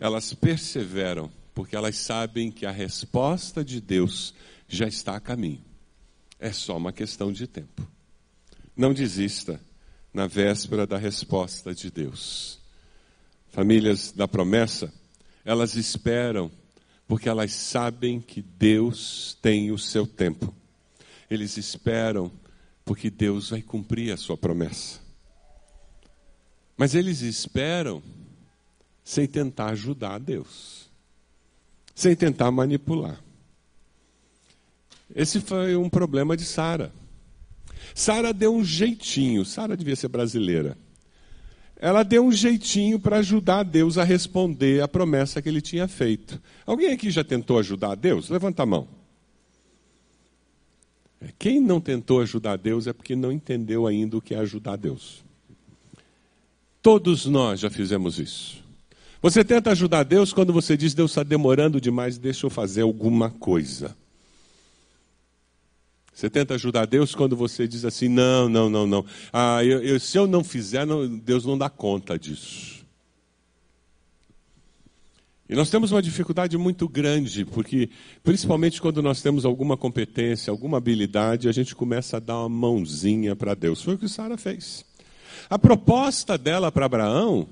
elas 0.00 0.34
perseveram, 0.34 1.30
porque 1.54 1.76
elas 1.76 1.96
sabem 1.96 2.50
que 2.50 2.66
a 2.66 2.72
resposta 2.72 3.64
de 3.64 3.80
Deus 3.80 4.34
já 4.66 4.88
está 4.88 5.14
a 5.14 5.20
caminho. 5.20 5.62
É 6.40 6.50
só 6.50 6.76
uma 6.76 6.92
questão 6.92 7.30
de 7.30 7.46
tempo. 7.46 7.88
Não 8.76 8.92
desista 8.92 9.60
na 10.12 10.26
véspera 10.26 10.88
da 10.88 10.98
resposta 10.98 11.72
de 11.72 11.88
Deus. 11.88 12.58
Famílias 13.46 14.10
da 14.10 14.26
promessa, 14.26 14.92
elas 15.44 15.76
esperam 15.76 16.50
porque 17.06 17.28
elas 17.28 17.52
sabem 17.52 18.20
que 18.20 18.42
Deus 18.42 19.38
tem 19.40 19.70
o 19.70 19.78
seu 19.78 20.04
tempo. 20.04 20.52
Eles 21.30 21.56
esperam 21.56 22.28
porque 22.84 23.08
Deus 23.08 23.50
vai 23.50 23.62
cumprir 23.62 24.10
a 24.10 24.16
sua 24.16 24.36
promessa. 24.36 25.07
Mas 26.78 26.94
eles 26.94 27.20
esperam 27.22 28.00
sem 29.02 29.26
tentar 29.26 29.70
ajudar 29.70 30.18
Deus, 30.18 30.88
sem 31.92 32.14
tentar 32.14 32.52
manipular. 32.52 33.20
Esse 35.14 35.40
foi 35.40 35.74
um 35.74 35.90
problema 35.90 36.36
de 36.36 36.44
Sara. 36.44 36.92
Sara 37.94 38.32
deu 38.32 38.54
um 38.54 38.62
jeitinho, 38.64 39.44
Sara 39.44 39.76
devia 39.76 39.96
ser 39.96 40.08
brasileira. 40.08 40.78
ela 41.80 42.02
deu 42.02 42.24
um 42.24 42.32
jeitinho 42.32 42.98
para 42.98 43.18
ajudar 43.18 43.62
Deus 43.62 43.98
a 43.98 44.04
responder 44.04 44.82
a 44.82 44.88
promessa 44.88 45.40
que 45.40 45.48
ele 45.48 45.60
tinha 45.60 45.88
feito. 45.88 46.40
Alguém 46.66 46.92
aqui 46.92 47.10
já 47.10 47.24
tentou 47.24 47.58
ajudar 47.58 47.94
Deus? 47.94 48.28
Levanta 48.28 48.62
a 48.62 48.66
mão. 48.66 48.88
Quem 51.38 51.60
não 51.60 51.80
tentou 51.80 52.20
ajudar 52.20 52.56
Deus 52.56 52.86
é 52.86 52.92
porque 52.92 53.16
não 53.16 53.32
entendeu 53.32 53.86
ainda 53.86 54.16
o 54.16 54.20
que 54.20 54.34
é 54.34 54.38
ajudar 54.38 54.76
Deus. 54.76 55.24
Todos 56.82 57.26
nós 57.26 57.60
já 57.60 57.70
fizemos 57.70 58.18
isso. 58.18 58.62
Você 59.20 59.44
tenta 59.44 59.72
ajudar 59.72 60.04
Deus 60.04 60.32
quando 60.32 60.52
você 60.52 60.76
diz 60.76 60.94
Deus 60.94 61.10
está 61.10 61.22
demorando 61.22 61.80
demais, 61.80 62.18
deixa 62.18 62.46
eu 62.46 62.50
fazer 62.50 62.82
alguma 62.82 63.30
coisa. 63.30 63.96
Você 66.18 66.28
tenta 66.28 66.54
ajudar 66.54 66.86
Deus 66.86 67.14
quando 67.14 67.36
você 67.36 67.66
diz 67.66 67.84
assim: 67.84 68.08
não, 68.08 68.48
não, 68.48 68.68
não, 68.68 68.86
não. 68.86 69.04
Ah, 69.32 69.64
eu, 69.64 69.82
eu, 69.82 70.00
se 70.00 70.18
eu 70.18 70.26
não 70.26 70.42
fizer, 70.42 70.84
não, 70.84 71.08
Deus 71.08 71.44
não 71.44 71.56
dá 71.56 71.68
conta 71.70 72.18
disso. 72.18 72.84
E 75.48 75.54
nós 75.54 75.70
temos 75.70 75.92
uma 75.92 76.02
dificuldade 76.02 76.58
muito 76.58 76.86
grande, 76.88 77.44
porque, 77.44 77.88
principalmente 78.22 78.82
quando 78.82 79.00
nós 79.00 79.22
temos 79.22 79.44
alguma 79.44 79.76
competência, 79.76 80.50
alguma 80.50 80.76
habilidade, 80.76 81.48
a 81.48 81.52
gente 81.52 81.74
começa 81.74 82.18
a 82.18 82.20
dar 82.20 82.40
uma 82.40 82.48
mãozinha 82.48 83.34
para 83.34 83.54
Deus. 83.54 83.82
Foi 83.82 83.94
o 83.94 83.98
que 83.98 84.08
Sara 84.08 84.36
fez. 84.36 84.87
A 85.48 85.58
proposta 85.58 86.36
dela 86.38 86.70
para 86.70 86.86
Abraão 86.86 87.48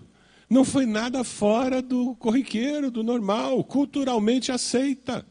não 0.49 0.65
foi 0.65 0.87
nada 0.87 1.25
fora 1.25 1.83
do 1.83 2.15
corriqueiro, 2.17 2.91
do 2.91 3.03
normal, 3.03 3.63
culturalmente 3.65 4.53
aceita. 4.53 5.27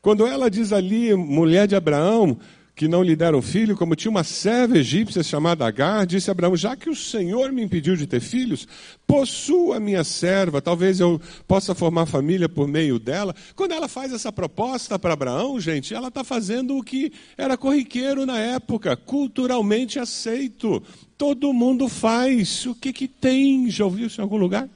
Quando 0.00 0.26
ela 0.26 0.50
diz 0.50 0.72
ali, 0.72 1.14
mulher 1.14 1.66
de 1.68 1.76
Abraão, 1.76 2.38
que 2.80 2.88
não 2.88 3.02
lhe 3.02 3.14
deram 3.14 3.42
filho, 3.42 3.76
como 3.76 3.94
tinha 3.94 4.10
uma 4.10 4.24
serva 4.24 4.78
egípcia 4.78 5.22
chamada 5.22 5.66
Agar, 5.66 6.06
disse 6.06 6.30
Abraão: 6.30 6.56
Já 6.56 6.74
que 6.74 6.88
o 6.88 6.96
Senhor 6.96 7.52
me 7.52 7.62
impediu 7.62 7.94
de 7.94 8.06
ter 8.06 8.20
filhos, 8.20 8.66
possua 9.06 9.78
minha 9.78 10.02
serva, 10.02 10.62
talvez 10.62 10.98
eu 10.98 11.20
possa 11.46 11.74
formar 11.74 12.06
família 12.06 12.48
por 12.48 12.66
meio 12.66 12.98
dela. 12.98 13.34
Quando 13.54 13.72
ela 13.72 13.86
faz 13.86 14.14
essa 14.14 14.32
proposta 14.32 14.98
para 14.98 15.12
Abraão, 15.12 15.60
gente, 15.60 15.92
ela 15.92 16.08
está 16.08 16.24
fazendo 16.24 16.78
o 16.78 16.82
que 16.82 17.12
era 17.36 17.58
corriqueiro 17.58 18.24
na 18.24 18.38
época, 18.38 18.96
culturalmente 18.96 19.98
aceito. 19.98 20.82
Todo 21.20 21.52
mundo 21.52 21.86
faz. 21.86 22.64
O 22.64 22.74
que, 22.74 22.94
que 22.94 23.06
tem? 23.06 23.68
Já 23.68 23.84
ouviu 23.84 24.06
isso 24.06 24.22
em 24.22 24.24
algum 24.24 24.38
lugar? 24.38 24.66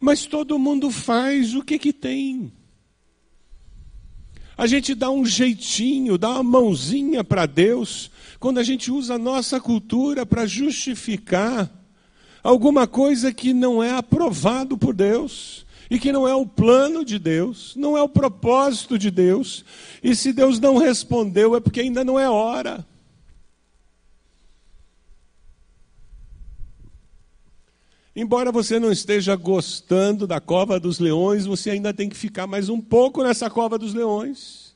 Mas 0.00 0.24
todo 0.24 0.58
mundo 0.58 0.90
faz. 0.90 1.54
O 1.54 1.62
que, 1.62 1.78
que 1.78 1.92
tem? 1.92 2.50
A 4.56 4.66
gente 4.66 4.94
dá 4.94 5.10
um 5.10 5.22
jeitinho, 5.22 6.16
dá 6.16 6.30
uma 6.30 6.42
mãozinha 6.42 7.22
para 7.22 7.44
Deus, 7.44 8.10
quando 8.40 8.56
a 8.56 8.62
gente 8.62 8.90
usa 8.90 9.16
a 9.16 9.18
nossa 9.18 9.60
cultura 9.60 10.24
para 10.24 10.46
justificar 10.46 11.70
alguma 12.42 12.86
coisa 12.86 13.34
que 13.34 13.52
não 13.52 13.82
é 13.82 13.90
aprovado 13.90 14.78
por 14.78 14.94
Deus 14.94 15.66
e 15.90 15.98
que 15.98 16.10
não 16.10 16.26
é 16.26 16.34
o 16.34 16.46
plano 16.46 17.04
de 17.04 17.18
Deus, 17.18 17.74
não 17.76 17.98
é 17.98 18.02
o 18.02 18.08
propósito 18.08 18.98
de 18.98 19.10
Deus. 19.10 19.62
E 20.02 20.16
se 20.16 20.32
Deus 20.32 20.58
não 20.58 20.78
respondeu 20.78 21.54
é 21.54 21.60
porque 21.60 21.80
ainda 21.80 22.02
não 22.02 22.18
é 22.18 22.30
hora. 22.30 22.82
Embora 28.16 28.50
você 28.50 28.80
não 28.80 28.90
esteja 28.90 29.36
gostando 29.36 30.26
da 30.26 30.40
cova 30.40 30.80
dos 30.80 30.98
leões, 30.98 31.44
você 31.44 31.68
ainda 31.68 31.92
tem 31.92 32.08
que 32.08 32.16
ficar 32.16 32.46
mais 32.46 32.70
um 32.70 32.80
pouco 32.80 33.22
nessa 33.22 33.50
cova 33.50 33.78
dos 33.78 33.92
leões. 33.92 34.74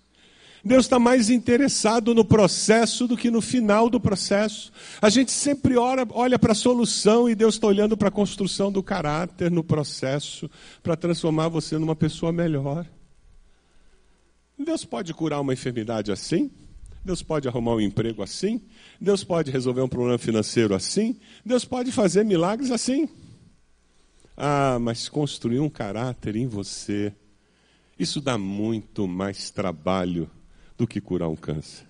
Deus 0.62 0.85
está 0.85 0.99
mais 0.99 1.30
interessado 1.30 2.14
no 2.14 2.23
processo 2.23 3.09
do 3.09 3.16
que 3.16 3.30
no 3.30 3.40
final 3.40 3.88
do 3.88 3.99
processo. 3.99 4.70
A 5.00 5.09
gente 5.09 5.32
sempre 5.32 5.78
ora, 5.78 6.06
olha 6.11 6.38
para 6.38 6.52
a 6.52 6.54
solução 6.54 7.30
e 7.30 7.35
Deus 7.35 7.54
está 7.54 7.66
olhando 7.66 7.97
para 7.97 8.09
a 8.09 8.12
construção 8.12 8.70
do 8.70 8.82
caráter 8.82 9.50
no 9.50 9.64
processo, 9.64 10.50
para 10.82 10.94
transformar 10.94 11.49
você 11.49 11.78
numa 11.78 11.97
pessoa 11.97 12.30
melhor. 12.30 12.85
Deus 14.59 14.85
pode 14.85 15.14
curar 15.14 15.40
uma 15.40 15.54
enfermidade 15.54 16.12
assim? 16.12 16.50
Deus 17.02 17.23
pode 17.23 17.49
arrumar 17.49 17.76
um 17.76 17.80
emprego 17.80 18.23
assim? 18.23 18.61
Deus 19.00 19.25
pode 19.25 19.50
resolver 19.50 19.80
um 19.80 19.88
problema 19.88 20.18
financeiro 20.18 20.75
assim? 20.75 21.16
Deus 21.42 21.64
pode 21.64 21.90
fazer 21.90 22.23
milagres 22.23 22.70
assim? 22.70 23.09
Ah, 24.37 24.79
mas 24.81 25.09
construir 25.09 25.61
um 25.61 25.69
caráter 25.69 26.37
em 26.37 26.47
você, 26.47 27.13
isso 27.99 28.21
dá 28.21 28.39
muito 28.39 29.07
mais 29.07 29.51
trabalho 29.51 30.31
do 30.77 30.87
que 30.87 31.01
curar 31.01 31.29
um 31.29 31.37
câncer. 31.37 31.87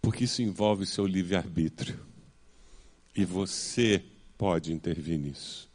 Porque 0.00 0.24
isso 0.24 0.40
envolve 0.40 0.86
seu 0.86 1.06
livre-arbítrio. 1.06 1.98
E 3.14 3.24
você 3.24 4.02
pode 4.38 4.72
intervir 4.72 5.18
nisso. 5.18 5.67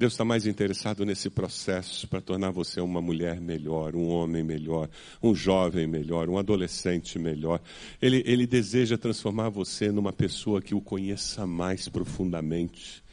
Deus 0.00 0.14
está 0.14 0.24
mais 0.24 0.46
interessado 0.46 1.04
nesse 1.04 1.28
processo 1.28 2.08
para 2.08 2.22
tornar 2.22 2.50
você 2.52 2.80
uma 2.80 3.02
mulher 3.02 3.38
melhor, 3.38 3.94
um 3.94 4.08
homem 4.08 4.42
melhor, 4.42 4.88
um 5.22 5.34
jovem 5.34 5.86
melhor, 5.86 6.26
um 6.30 6.38
adolescente 6.38 7.18
melhor. 7.18 7.60
Ele, 8.00 8.22
ele 8.24 8.46
deseja 8.46 8.96
transformar 8.96 9.50
você 9.50 9.92
numa 9.92 10.10
pessoa 10.10 10.62
que 10.62 10.74
o 10.74 10.80
conheça 10.80 11.46
mais 11.46 11.86
profundamente. 11.86 13.04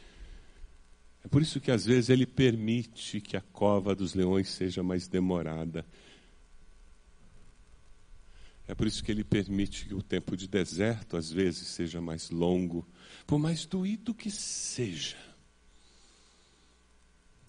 É 1.22 1.28
por 1.28 1.42
isso 1.42 1.60
que 1.60 1.70
às 1.70 1.84
vezes 1.84 2.08
ele 2.08 2.24
permite 2.24 3.20
que 3.20 3.36
a 3.36 3.42
cova 3.42 3.94
dos 3.94 4.14
leões 4.14 4.48
seja 4.48 4.82
mais 4.82 5.06
demorada. 5.06 5.84
É 8.66 8.74
por 8.74 8.86
isso 8.86 9.04
que 9.04 9.12
ele 9.12 9.24
permite 9.24 9.84
que 9.84 9.94
o 9.94 10.02
tempo 10.02 10.34
de 10.34 10.48
deserto 10.48 11.18
às 11.18 11.30
vezes 11.30 11.68
seja 11.68 12.00
mais 12.00 12.30
longo, 12.30 12.88
por 13.26 13.38
mais 13.38 13.66
doído 13.66 14.14
que 14.14 14.30
seja. 14.30 15.27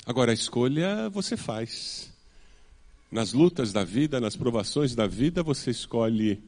Agora, 0.09 0.31
a 0.31 0.33
escolha 0.33 1.07
você 1.07 1.37
faz. 1.37 2.11
Nas 3.11 3.31
lutas 3.31 3.71
da 3.71 3.83
vida, 3.83 4.19
nas 4.19 4.35
provações 4.35 4.95
da 4.95 5.05
vida, 5.05 5.43
você 5.43 5.69
escolhe 5.69 6.43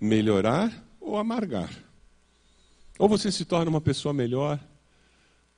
melhorar 0.00 0.84
ou 1.00 1.16
amargar. 1.16 1.70
Ou 2.98 3.08
você 3.08 3.30
se 3.30 3.44
torna 3.44 3.70
uma 3.70 3.80
pessoa 3.80 4.12
melhor, 4.12 4.58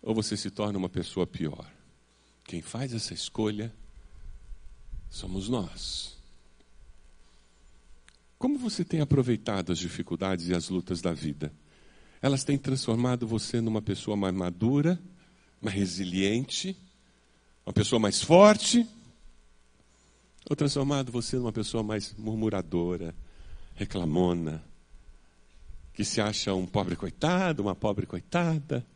ou 0.02 0.14
você 0.14 0.36
se 0.36 0.50
torna 0.50 0.78
uma 0.78 0.90
pessoa 0.90 1.26
pior. 1.26 1.66
Quem 2.44 2.60
faz 2.60 2.92
essa 2.92 3.14
escolha 3.14 3.74
somos 5.08 5.48
nós. 5.48 6.18
Como 8.38 8.58
você 8.58 8.84
tem 8.84 9.00
aproveitado 9.00 9.72
as 9.72 9.78
dificuldades 9.78 10.48
e 10.48 10.54
as 10.54 10.68
lutas 10.68 11.00
da 11.00 11.14
vida? 11.14 11.50
Elas 12.20 12.44
têm 12.44 12.58
transformado 12.58 13.26
você 13.26 13.58
numa 13.58 13.80
pessoa 13.80 14.18
mais 14.18 14.34
madura, 14.34 15.00
mais 15.62 15.74
resiliente, 15.74 16.76
uma 17.68 17.72
pessoa 17.74 18.00
mais 18.00 18.22
forte, 18.22 18.88
ou 20.48 20.56
transformado 20.56 21.12
você 21.12 21.36
numa 21.36 21.52
pessoa 21.52 21.82
mais 21.82 22.14
murmuradora, 22.14 23.14
reclamona, 23.74 24.64
que 25.92 26.02
se 26.02 26.18
acha 26.18 26.54
um 26.54 26.64
pobre 26.64 26.96
coitado, 26.96 27.60
uma 27.60 27.74
pobre 27.74 28.06
coitada. 28.06 28.86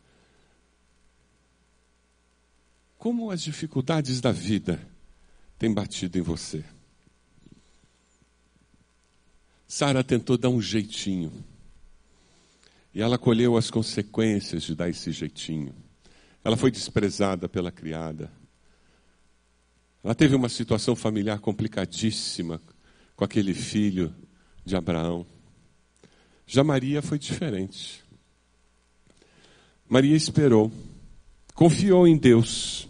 Como 2.96 3.30
as 3.30 3.42
dificuldades 3.42 4.22
da 4.22 4.32
vida 4.32 4.80
têm 5.58 5.70
batido 5.70 6.16
em 6.16 6.22
você? 6.22 6.64
Sara 9.68 10.02
tentou 10.02 10.38
dar 10.38 10.48
um 10.48 10.62
jeitinho. 10.62 11.44
E 12.94 13.02
ela 13.02 13.18
colheu 13.18 13.54
as 13.54 13.70
consequências 13.70 14.62
de 14.62 14.74
dar 14.74 14.88
esse 14.88 15.12
jeitinho. 15.12 15.74
Ela 16.42 16.56
foi 16.56 16.70
desprezada 16.70 17.50
pela 17.50 17.70
criada. 17.70 18.32
Ela 20.02 20.14
teve 20.14 20.34
uma 20.34 20.48
situação 20.48 20.96
familiar 20.96 21.38
complicadíssima 21.38 22.60
com 23.14 23.24
aquele 23.24 23.54
filho 23.54 24.14
de 24.64 24.74
Abraão. 24.74 25.24
Já 26.46 26.64
Maria 26.64 27.00
foi 27.00 27.18
diferente. 27.18 28.02
Maria 29.88 30.16
esperou, 30.16 30.72
confiou 31.54 32.06
em 32.06 32.16
Deus. 32.16 32.88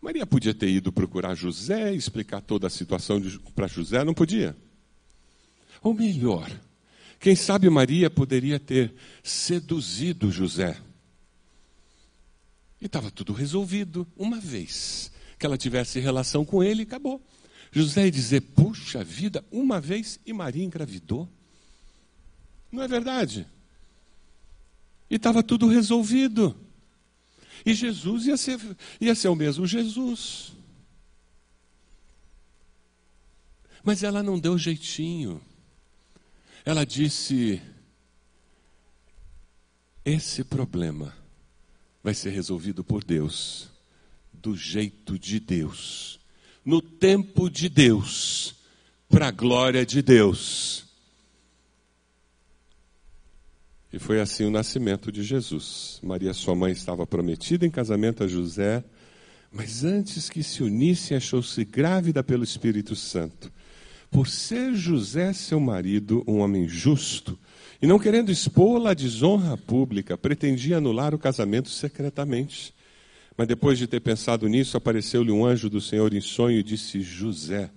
Maria 0.00 0.26
podia 0.26 0.52
ter 0.52 0.68
ido 0.68 0.92
procurar 0.92 1.34
José, 1.34 1.94
explicar 1.94 2.40
toda 2.40 2.66
a 2.66 2.70
situação 2.70 3.20
para 3.54 3.66
José, 3.66 4.04
não 4.04 4.14
podia. 4.14 4.56
Ou 5.82 5.94
melhor, 5.94 6.50
quem 7.18 7.34
sabe 7.34 7.68
Maria 7.70 8.10
poderia 8.10 8.58
ter 8.60 8.94
seduzido 9.22 10.30
José. 10.30 10.76
E 12.82 12.86
estava 12.86 13.12
tudo 13.12 13.32
resolvido 13.32 14.04
uma 14.16 14.40
vez 14.40 15.12
que 15.38 15.46
ela 15.46 15.56
tivesse 15.56 16.00
relação 16.00 16.44
com 16.44 16.64
ele, 16.64 16.82
acabou. 16.82 17.24
José 17.70 18.06
ia 18.06 18.10
dizer: 18.10 18.40
puxa 18.40 19.04
vida, 19.04 19.44
uma 19.52 19.80
vez 19.80 20.18
e 20.26 20.32
Maria 20.32 20.64
engravidou. 20.64 21.28
Não 22.72 22.82
é 22.82 22.88
verdade? 22.88 23.46
E 25.08 25.14
estava 25.14 25.44
tudo 25.44 25.68
resolvido. 25.68 26.56
E 27.64 27.72
Jesus 27.72 28.26
ia 28.26 28.36
ser, 28.36 28.58
ia 29.00 29.14
ser 29.14 29.28
o 29.28 29.36
mesmo 29.36 29.64
Jesus. 29.64 30.52
Mas 33.84 34.02
ela 34.02 34.24
não 34.24 34.40
deu 34.40 34.58
jeitinho. 34.58 35.40
ela 36.64 36.84
disse: 36.84 37.62
esse 40.04 40.42
problema 40.42 41.21
vai 42.02 42.14
ser 42.14 42.30
resolvido 42.30 42.82
por 42.82 43.04
Deus, 43.04 43.68
do 44.32 44.56
jeito 44.56 45.18
de 45.18 45.38
Deus, 45.38 46.18
no 46.64 46.82
tempo 46.82 47.48
de 47.48 47.68
Deus, 47.68 48.56
para 49.08 49.28
a 49.28 49.30
glória 49.30 49.86
de 49.86 50.02
Deus. 50.02 50.84
E 53.92 53.98
foi 53.98 54.20
assim 54.20 54.44
o 54.44 54.50
nascimento 54.50 55.12
de 55.12 55.22
Jesus. 55.22 56.00
Maria, 56.02 56.32
sua 56.32 56.54
mãe, 56.54 56.72
estava 56.72 57.06
prometida 57.06 57.66
em 57.66 57.70
casamento 57.70 58.24
a 58.24 58.26
José, 58.26 58.82
mas 59.52 59.84
antes 59.84 60.30
que 60.30 60.42
se 60.42 60.62
unissem, 60.62 61.14
achou-se 61.16 61.62
grávida 61.64 62.24
pelo 62.24 62.42
Espírito 62.42 62.96
Santo. 62.96 63.52
Por 64.10 64.28
ser 64.28 64.74
José, 64.74 65.32
seu 65.34 65.60
marido, 65.60 66.24
um 66.26 66.38
homem 66.38 66.66
justo, 66.66 67.38
e 67.82 67.86
não 67.86 67.98
querendo 67.98 68.30
expô-la 68.30 68.92
à 68.92 68.94
desonra 68.94 69.56
pública, 69.56 70.16
pretendia 70.16 70.76
anular 70.76 71.12
o 71.12 71.18
casamento 71.18 71.68
secretamente. 71.68 72.72
Mas 73.36 73.48
depois 73.48 73.76
de 73.76 73.88
ter 73.88 73.98
pensado 73.98 74.46
nisso, 74.46 74.76
apareceu-lhe 74.76 75.32
um 75.32 75.44
anjo 75.44 75.68
do 75.68 75.80
Senhor 75.80 76.14
em 76.14 76.20
sonho 76.20 76.60
e 76.60 76.62
disse: 76.62 77.00
José, 77.00 77.70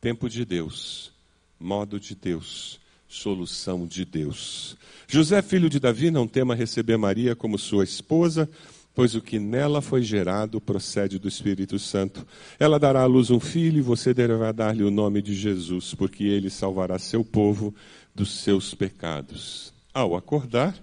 tempo 0.00 0.28
de 0.28 0.44
Deus, 0.44 1.10
modo 1.58 1.98
de 1.98 2.14
Deus, 2.14 2.78
solução 3.08 3.88
de 3.88 4.04
Deus. 4.04 4.76
José, 5.08 5.42
filho 5.42 5.68
de 5.68 5.80
Davi, 5.80 6.12
não 6.12 6.28
tema 6.28 6.54
receber 6.54 6.96
Maria 6.96 7.34
como 7.34 7.58
sua 7.58 7.82
esposa, 7.82 8.48
pois 8.94 9.16
o 9.16 9.20
que 9.20 9.40
nela 9.40 9.82
foi 9.82 10.02
gerado 10.02 10.60
procede 10.60 11.18
do 11.18 11.26
Espírito 11.26 11.76
Santo. 11.76 12.24
Ela 12.58 12.78
dará 12.78 13.02
à 13.02 13.06
luz 13.06 13.30
um 13.30 13.40
filho 13.40 13.78
e 13.78 13.82
você 13.82 14.14
deverá 14.14 14.52
dar-lhe 14.52 14.84
o 14.84 14.90
nome 14.92 15.20
de 15.22 15.34
Jesus, 15.34 15.92
porque 15.94 16.22
ele 16.22 16.50
salvará 16.50 16.98
seu 17.00 17.24
povo 17.24 17.74
dos 18.16 18.30
seus 18.30 18.72
pecados. 18.74 19.74
Ao 19.92 20.16
acordar, 20.16 20.74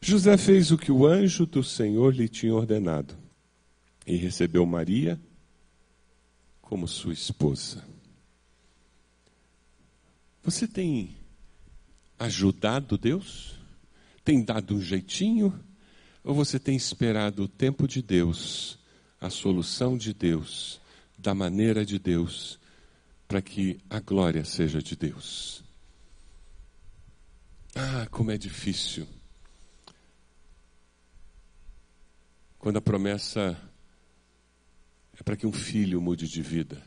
José 0.00 0.36
fez 0.36 0.72
o 0.72 0.76
que 0.76 0.90
o 0.90 1.06
anjo 1.06 1.46
do 1.46 1.62
Senhor 1.62 2.12
lhe 2.14 2.28
tinha 2.28 2.52
ordenado 2.52 3.16
e 4.04 4.16
recebeu 4.16 4.66
Maria 4.66 5.18
como 6.60 6.88
sua 6.88 7.12
esposa. 7.12 7.84
Você 10.42 10.66
tem 10.66 11.16
ajudado 12.18 12.98
Deus? 12.98 13.54
Tem 14.24 14.42
dado 14.42 14.74
um 14.74 14.80
jeitinho? 14.80 15.58
Ou 16.24 16.34
você 16.34 16.58
tem 16.58 16.76
esperado 16.76 17.44
o 17.44 17.48
tempo 17.48 17.86
de 17.86 18.02
Deus, 18.02 18.76
a 19.20 19.30
solução 19.30 19.96
de 19.96 20.12
Deus, 20.12 20.80
da 21.16 21.32
maneira 21.32 21.86
de 21.86 21.98
Deus, 21.98 22.58
para 23.28 23.40
que 23.40 23.78
a 23.88 24.00
glória 24.00 24.44
seja 24.44 24.82
de 24.82 24.96
Deus? 24.96 25.65
Ah, 27.78 28.06
como 28.10 28.30
é 28.30 28.38
difícil. 28.38 29.06
Quando 32.58 32.78
a 32.78 32.80
promessa 32.80 33.54
é 35.12 35.22
para 35.22 35.36
que 35.36 35.46
um 35.46 35.52
filho 35.52 36.00
mude 36.00 36.26
de 36.26 36.40
vida. 36.40 36.82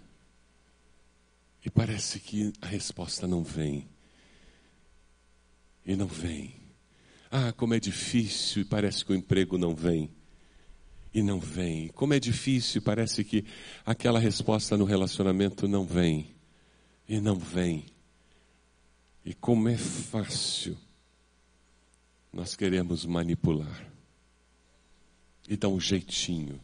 E 1.63 1.69
parece 1.69 2.19
que 2.19 2.52
a 2.60 2.65
resposta 2.65 3.28
não 3.28 3.43
vem. 3.43 3.88
E 5.86 5.95
não 5.95 6.08
vem. 6.08 6.56
Ah, 7.30 7.54
como 7.54 7.75
é 7.75 7.80
difícil 7.80 8.63
e 8.63 8.65
parece 8.65 9.06
que 9.06 9.12
o 9.12 9.15
emprego 9.15 9.60
não 9.60 9.75
vem. 9.75 10.10
E 11.13 11.21
não 11.21 11.39
vem. 11.39 11.89
Como 11.89 12.15
é 12.15 12.19
difícil, 12.19 12.82
parece 12.82 13.23
que 13.23 13.45
aquela 13.86 14.19
resposta 14.19 14.75
no 14.75 14.86
relacionamento 14.86 15.67
não 15.67 15.86
vem. 15.86 16.36
E 17.08 17.19
não 17.19 17.38
vem. 17.38 17.86
E 19.30 19.34
como 19.36 19.70
é 19.70 19.78
fácil 19.78 20.76
nós 22.34 22.56
queremos 22.56 23.06
manipular 23.06 23.88
e 25.48 25.56
dar 25.56 25.68
um 25.68 25.80
jeitinho. 25.80 26.60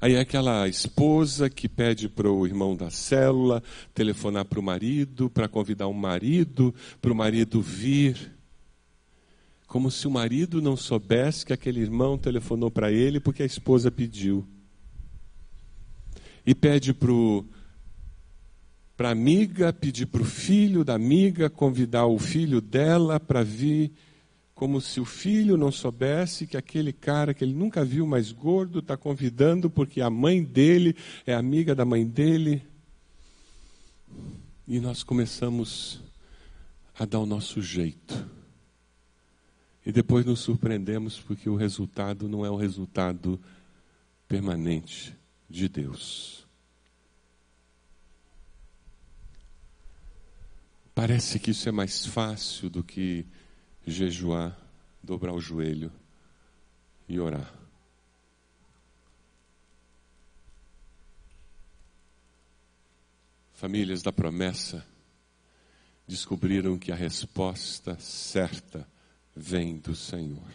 Aí 0.00 0.14
é 0.14 0.20
aquela 0.20 0.68
esposa 0.68 1.50
que 1.50 1.68
pede 1.68 2.08
para 2.08 2.30
o 2.30 2.46
irmão 2.46 2.76
da 2.76 2.90
célula 2.90 3.60
telefonar 3.92 4.44
para 4.44 4.60
o 4.60 4.62
marido, 4.62 5.28
para 5.28 5.48
convidar 5.48 5.88
o 5.88 5.92
marido, 5.92 6.72
para 7.02 7.10
o 7.10 7.16
marido 7.16 7.60
vir. 7.60 8.32
Como 9.66 9.90
se 9.90 10.06
o 10.06 10.12
marido 10.12 10.62
não 10.62 10.76
soubesse 10.76 11.44
que 11.44 11.52
aquele 11.52 11.80
irmão 11.80 12.16
telefonou 12.16 12.70
para 12.70 12.92
ele 12.92 13.18
porque 13.18 13.42
a 13.42 13.46
esposa 13.46 13.90
pediu. 13.90 14.46
E 16.46 16.54
pede 16.54 16.94
para 16.94 17.10
o 17.10 17.44
para 19.00 19.08
a 19.08 19.12
amiga, 19.12 19.72
pedir 19.72 20.04
para 20.04 20.20
o 20.20 20.26
filho 20.26 20.84
da 20.84 20.94
amiga 20.94 21.48
convidar 21.48 22.04
o 22.04 22.18
filho 22.18 22.60
dela 22.60 23.18
para 23.18 23.42
vir, 23.42 23.90
como 24.54 24.78
se 24.78 25.00
o 25.00 25.06
filho 25.06 25.56
não 25.56 25.72
soubesse 25.72 26.46
que 26.46 26.54
aquele 26.54 26.92
cara 26.92 27.32
que 27.32 27.42
ele 27.42 27.54
nunca 27.54 27.82
viu 27.82 28.06
mais 28.06 28.30
gordo 28.30 28.80
está 28.80 28.98
convidando 28.98 29.70
porque 29.70 30.02
a 30.02 30.10
mãe 30.10 30.44
dele 30.44 30.94
é 31.24 31.32
amiga 31.32 31.74
da 31.74 31.82
mãe 31.82 32.06
dele. 32.06 32.62
E 34.68 34.78
nós 34.78 35.02
começamos 35.02 36.02
a 36.98 37.06
dar 37.06 37.20
o 37.20 37.26
nosso 37.26 37.62
jeito. 37.62 38.28
E 39.86 39.90
depois 39.90 40.26
nos 40.26 40.40
surpreendemos 40.40 41.18
porque 41.18 41.48
o 41.48 41.56
resultado 41.56 42.28
não 42.28 42.44
é 42.44 42.50
o 42.50 42.56
resultado 42.56 43.40
permanente 44.28 45.16
de 45.48 45.70
Deus. 45.70 46.39
Parece 51.00 51.38
que 51.38 51.52
isso 51.52 51.66
é 51.66 51.72
mais 51.72 52.04
fácil 52.04 52.68
do 52.68 52.84
que 52.84 53.24
jejuar, 53.86 54.54
dobrar 55.02 55.32
o 55.32 55.40
joelho 55.40 55.90
e 57.08 57.18
orar. 57.18 57.50
Famílias 63.54 64.02
da 64.02 64.12
promessa 64.12 64.86
descobriram 66.06 66.78
que 66.78 66.92
a 66.92 66.96
resposta 66.96 67.98
certa 67.98 68.86
vem 69.34 69.78
do 69.78 69.96
Senhor. 69.96 70.52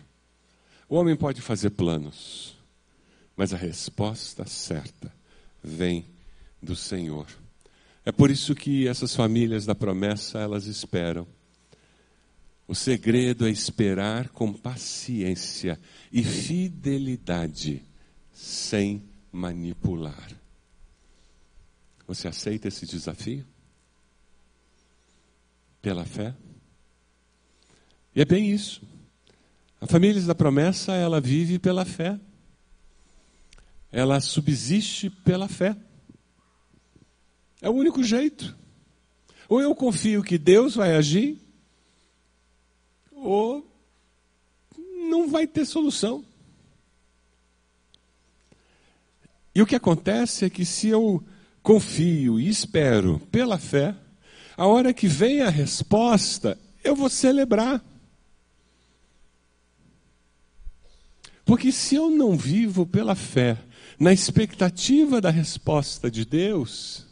O 0.87 0.95
homem 0.95 1.15
pode 1.15 1.41
fazer 1.41 1.71
planos, 1.71 2.55
mas 3.35 3.51
a 3.51 3.57
resposta 3.57 4.45
certa 4.45 5.11
vem 5.63 6.05
do 6.61 6.75
Senhor. 6.75 7.25
É 8.05 8.11
por 8.11 8.29
isso 8.29 8.53
que 8.53 8.87
essas 8.87 9.15
famílias 9.15 9.65
da 9.65 9.73
promessa, 9.73 10.37
elas 10.37 10.67
esperam. 10.67 11.27
O 12.67 12.75
segredo 12.75 13.47
é 13.47 13.49
esperar 13.49 14.29
com 14.29 14.53
paciência 14.53 15.79
e 16.11 16.23
fidelidade, 16.23 17.83
sem 18.31 19.03
manipular. 19.31 20.31
Você 22.07 22.27
aceita 22.27 22.67
esse 22.67 22.85
desafio? 22.85 23.45
Pela 25.81 26.05
fé? 26.05 26.35
E 28.15 28.21
é 28.21 28.25
bem 28.25 28.51
isso. 28.51 28.81
A 29.81 29.87
família 29.87 30.21
da 30.21 30.33
promessa, 30.33 30.93
ela 30.93 31.19
vive 31.19 31.59
pela 31.59 31.85
fé. 31.85 32.19
Ela 33.91 34.19
subsiste 34.21 35.09
pela 35.09 35.47
fé. 35.47 35.75
É 37.61 37.69
o 37.69 37.73
único 37.73 38.03
jeito. 38.03 38.55
Ou 39.47 39.61
eu 39.61 39.75
confio 39.75 40.23
que 40.23 40.37
Deus 40.37 40.75
vai 40.75 40.95
agir, 40.95 41.39
ou 43.11 43.65
não 45.09 45.27
vai 45.29 45.47
ter 45.47 45.65
solução. 45.65 46.23
E 49.53 49.61
o 49.61 49.65
que 49.65 49.75
acontece 49.75 50.45
é 50.45 50.49
que 50.49 50.65
se 50.65 50.89
eu 50.89 51.23
confio 51.63 52.39
e 52.39 52.49
espero 52.49 53.19
pela 53.31 53.57
fé, 53.57 53.95
a 54.57 54.67
hora 54.67 54.93
que 54.93 55.07
vem 55.07 55.41
a 55.41 55.49
resposta, 55.49 56.57
eu 56.83 56.95
vou 56.95 57.09
celebrar. 57.09 57.83
Porque 61.45 61.71
se 61.71 61.95
eu 61.95 62.09
não 62.09 62.35
vivo 62.35 62.85
pela 62.85 63.15
fé, 63.15 63.57
na 63.99 64.11
expectativa 64.11 65.21
da 65.21 65.29
resposta 65.29 66.09
de 66.11 66.25
Deus, 66.25 67.04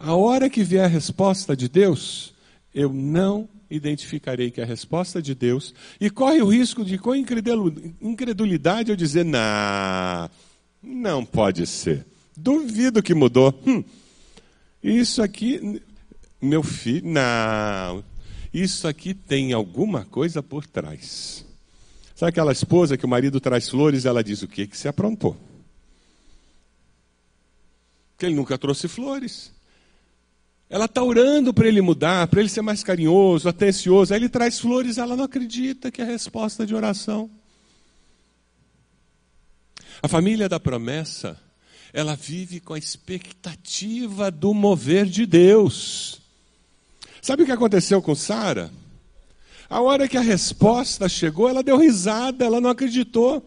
a 0.00 0.14
hora 0.14 0.48
que 0.48 0.64
vier 0.64 0.86
a 0.86 0.88
resposta 0.88 1.54
de 1.54 1.68
Deus, 1.68 2.32
eu 2.74 2.90
não 2.90 3.46
identificarei 3.70 4.50
que 4.50 4.60
é 4.60 4.64
a 4.64 4.66
resposta 4.66 5.20
de 5.20 5.34
Deus 5.34 5.74
e 6.00 6.08
corre 6.08 6.40
o 6.40 6.48
risco 6.48 6.82
de, 6.82 6.96
com 6.96 7.14
incredulidade, 7.14 8.90
eu 8.90 8.96
dizer: 8.96 9.26
não, 9.26 10.30
não 10.82 11.24
pode 11.24 11.66
ser. 11.66 12.06
Duvido 12.34 13.02
que 13.02 13.14
mudou. 13.14 13.54
Hum, 13.66 13.84
isso 14.82 15.22
aqui, 15.22 15.82
meu 16.40 16.62
filho, 16.62 17.06
não. 17.06 18.02
Isso 18.52 18.88
aqui 18.88 19.12
tem 19.12 19.52
alguma 19.52 20.06
coisa 20.06 20.42
por 20.42 20.66
trás. 20.66 21.44
Sabe 22.16 22.30
aquela 22.30 22.52
esposa 22.52 22.96
que 22.96 23.04
o 23.04 23.08
marido 23.08 23.38
traz 23.38 23.68
flores, 23.68 24.06
ela 24.06 24.24
diz: 24.24 24.40
o 24.40 24.48
que, 24.48 24.66
que 24.66 24.78
se 24.78 24.88
aprontou? 24.88 25.36
Que 28.16 28.24
ele 28.24 28.34
nunca 28.34 28.56
trouxe 28.56 28.88
flores. 28.88 29.59
Ela 30.70 30.84
está 30.84 31.02
orando 31.02 31.52
para 31.52 31.66
ele 31.66 31.82
mudar, 31.82 32.28
para 32.28 32.38
ele 32.38 32.48
ser 32.48 32.62
mais 32.62 32.84
carinhoso, 32.84 33.48
atencioso. 33.48 34.14
Aí 34.14 34.20
ele 34.20 34.28
traz 34.28 34.60
flores, 34.60 34.98
ela 34.98 35.16
não 35.16 35.24
acredita 35.24 35.90
que 35.90 36.00
é 36.00 36.04
resposta 36.04 36.64
de 36.64 36.76
oração. 36.76 37.28
A 40.00 40.06
família 40.06 40.48
da 40.48 40.60
promessa, 40.60 41.36
ela 41.92 42.14
vive 42.14 42.60
com 42.60 42.72
a 42.72 42.78
expectativa 42.78 44.30
do 44.30 44.54
mover 44.54 45.06
de 45.06 45.26
Deus. 45.26 46.22
Sabe 47.20 47.42
o 47.42 47.46
que 47.46 47.52
aconteceu 47.52 48.00
com 48.00 48.14
Sara? 48.14 48.70
A 49.68 49.80
hora 49.80 50.08
que 50.08 50.16
a 50.16 50.22
resposta 50.22 51.08
chegou, 51.08 51.48
ela 51.48 51.64
deu 51.64 51.76
risada, 51.76 52.44
ela 52.44 52.60
não 52.60 52.70
acreditou. 52.70 53.44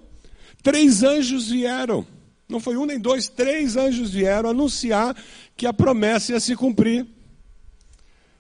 Três 0.62 1.04
anjos 1.04 1.50
vieram. 1.50 2.06
Não 2.48 2.60
foi 2.60 2.78
um 2.78 2.86
nem 2.86 3.00
dois, 3.00 3.28
três 3.28 3.78
anjos 3.78 4.12
vieram 4.12 4.50
anunciar 4.50 5.16
que 5.56 5.66
a 5.66 5.74
promessa 5.74 6.34
ia 6.34 6.40
se 6.40 6.56
cumprir. 6.56 7.06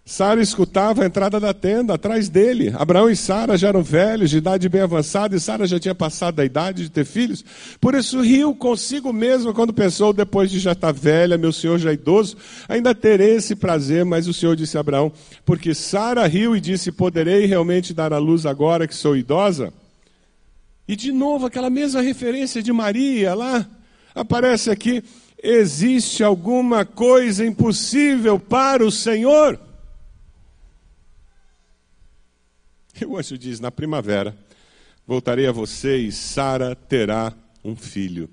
Sara 0.05 0.41
escutava 0.41 1.03
a 1.03 1.05
entrada 1.05 1.39
da 1.39 1.53
tenda 1.53 1.93
atrás 1.93 2.27
dele. 2.27 2.73
Abraão 2.77 3.09
e 3.09 3.15
Sara 3.15 3.57
já 3.57 3.69
eram 3.69 3.81
velhos, 3.81 4.29
de 4.29 4.37
idade 4.37 4.67
bem 4.67 4.81
avançada, 4.81 5.33
e 5.33 5.39
Sara 5.39 5.65
já 5.65 5.79
tinha 5.79 5.95
passado 5.95 6.35
da 6.35 6.43
idade 6.43 6.83
de 6.83 6.89
ter 6.89 7.05
filhos. 7.05 7.43
Por 7.79 7.95
isso 7.95 8.19
riu 8.19 8.53
consigo 8.53 9.13
mesmo 9.13 9.53
quando 9.53 9.71
pensou, 9.71 10.11
depois 10.11 10.51
de 10.51 10.59
já 10.59 10.73
estar 10.73 10.91
velha, 10.91 11.37
meu 11.37 11.53
senhor 11.53 11.79
já 11.79 11.91
é 11.91 11.93
idoso, 11.93 12.35
ainda 12.67 12.93
terei 12.93 13.35
esse 13.35 13.55
prazer. 13.55 14.03
Mas 14.03 14.27
o 14.27 14.33
senhor 14.33 14.57
disse 14.57 14.75
a 14.75 14.81
Abraão, 14.81 15.09
porque 15.45 15.73
Sara 15.73 16.27
riu 16.27 16.53
e 16.53 16.59
disse: 16.59 16.91
Poderei 16.91 17.45
realmente 17.45 17.93
dar 17.93 18.11
à 18.11 18.17
luz 18.17 18.45
agora 18.45 18.85
que 18.85 18.95
sou 18.95 19.15
idosa? 19.15 19.71
E 20.85 20.97
de 20.97 21.13
novo, 21.13 21.45
aquela 21.45 21.69
mesma 21.69 22.01
referência 22.01 22.61
de 22.61 22.73
Maria 22.73 23.33
lá, 23.33 23.65
aparece 24.13 24.69
aqui: 24.69 25.03
existe 25.41 26.23
alguma 26.23 26.85
coisa 26.85 27.45
impossível 27.45 28.39
para 28.39 28.85
o 28.85 28.91
Senhor? 28.91 29.59
E 32.99 33.05
o 33.05 33.17
anjo 33.17 33.37
diz: 33.37 33.59
Na 33.59 33.71
primavera 33.71 34.37
voltarei 35.05 35.47
a 35.47 35.51
você 35.51 35.97
e 35.97 36.11
Sara 36.11 36.75
terá 36.75 37.33
um 37.63 37.75
filho. 37.75 38.29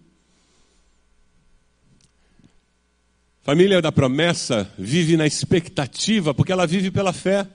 Família 3.42 3.80
da 3.80 3.90
promessa 3.90 4.70
vive 4.78 5.16
na 5.16 5.26
expectativa, 5.26 6.34
porque 6.34 6.52
ela 6.52 6.66
vive 6.66 6.90
pela 6.90 7.12
fé. 7.12 7.46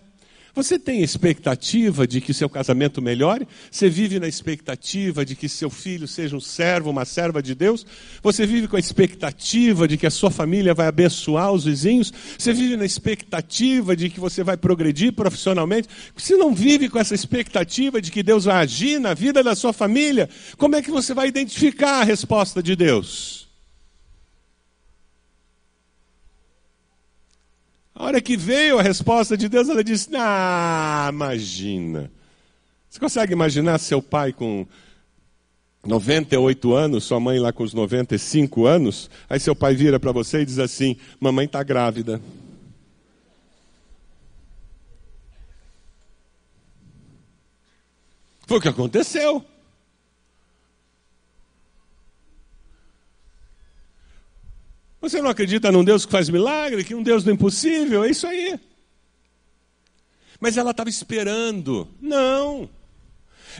Você 0.55 0.79
tem 0.79 1.03
expectativa 1.03 2.07
de 2.07 2.21
que 2.21 2.33
seu 2.33 2.49
casamento 2.49 3.01
melhore? 3.01 3.45
Você 3.69 3.89
vive 3.89 4.21
na 4.21 4.27
expectativa 4.27 5.25
de 5.25 5.35
que 5.35 5.49
seu 5.49 5.69
filho 5.69 6.07
seja 6.07 6.33
um 6.33 6.39
servo, 6.39 6.89
uma 6.89 7.03
serva 7.03 7.43
de 7.43 7.53
Deus? 7.53 7.85
Você 8.23 8.45
vive 8.45 8.65
com 8.69 8.77
a 8.77 8.79
expectativa 8.79 9.85
de 9.85 9.97
que 9.97 10.07
a 10.07 10.09
sua 10.09 10.31
família 10.31 10.73
vai 10.73 10.87
abençoar 10.87 11.51
os 11.51 11.65
vizinhos? 11.65 12.13
Você 12.37 12.53
vive 12.53 12.77
na 12.77 12.85
expectativa 12.85 13.97
de 13.97 14.09
que 14.09 14.17
você 14.17 14.45
vai 14.45 14.55
progredir 14.55 15.11
profissionalmente? 15.11 15.89
Se 16.15 16.37
não 16.37 16.55
vive 16.55 16.87
com 16.87 16.99
essa 16.99 17.13
expectativa 17.13 18.01
de 18.01 18.09
que 18.09 18.23
Deus 18.23 18.45
vai 18.45 18.55
agir 18.55 18.97
na 18.97 19.13
vida 19.13 19.43
da 19.43 19.55
sua 19.55 19.73
família, 19.73 20.29
como 20.57 20.77
é 20.77 20.81
que 20.81 20.89
você 20.89 21.13
vai 21.13 21.27
identificar 21.27 21.99
a 21.99 22.03
resposta 22.05 22.63
de 22.63 22.77
Deus? 22.77 23.44
A 27.95 28.03
hora 28.03 28.21
que 28.21 28.35
veio 28.35 28.77
a 28.77 28.81
resposta 28.81 29.37
de 29.37 29.47
Deus, 29.47 29.69
ela 29.69 29.81
disse: 29.81 30.09
Ah, 30.13 31.09
imagina. 31.09 32.11
Você 32.89 32.99
consegue 32.99 33.31
imaginar 33.31 33.77
seu 33.79 34.01
pai 34.01 34.33
com 34.33 34.67
98 35.85 36.73
anos, 36.73 37.05
sua 37.05 37.21
mãe 37.21 37.39
lá 37.39 37.53
com 37.53 37.63
os 37.63 37.73
95 37.73 38.65
anos? 38.65 39.09
Aí 39.29 39.39
seu 39.39 39.55
pai 39.55 39.75
vira 39.75 39.97
para 39.97 40.11
você 40.11 40.41
e 40.41 40.45
diz 40.45 40.59
assim: 40.59 40.97
Mamãe 41.21 41.45
está 41.45 41.63
grávida. 41.63 42.21
Foi 48.45 48.57
o 48.57 48.61
que 48.61 48.67
aconteceu. 48.67 49.43
Você 55.09 55.21
não 55.21 55.29
acredita 55.29 55.71
num 55.71 55.83
Deus 55.83 56.03
que 56.03 56.11
faz 56.11 56.29
milagre, 56.29 56.83
que 56.83 56.95
um 56.95 57.03
Deus 57.03 57.23
do 57.23 57.29
impossível? 57.29 58.03
É 58.03 58.09
isso 58.09 58.25
aí. 58.25 58.59
Mas 60.39 60.57
ela 60.57 60.71
estava 60.71 60.89
esperando. 60.89 61.87
Não. 62.01 62.67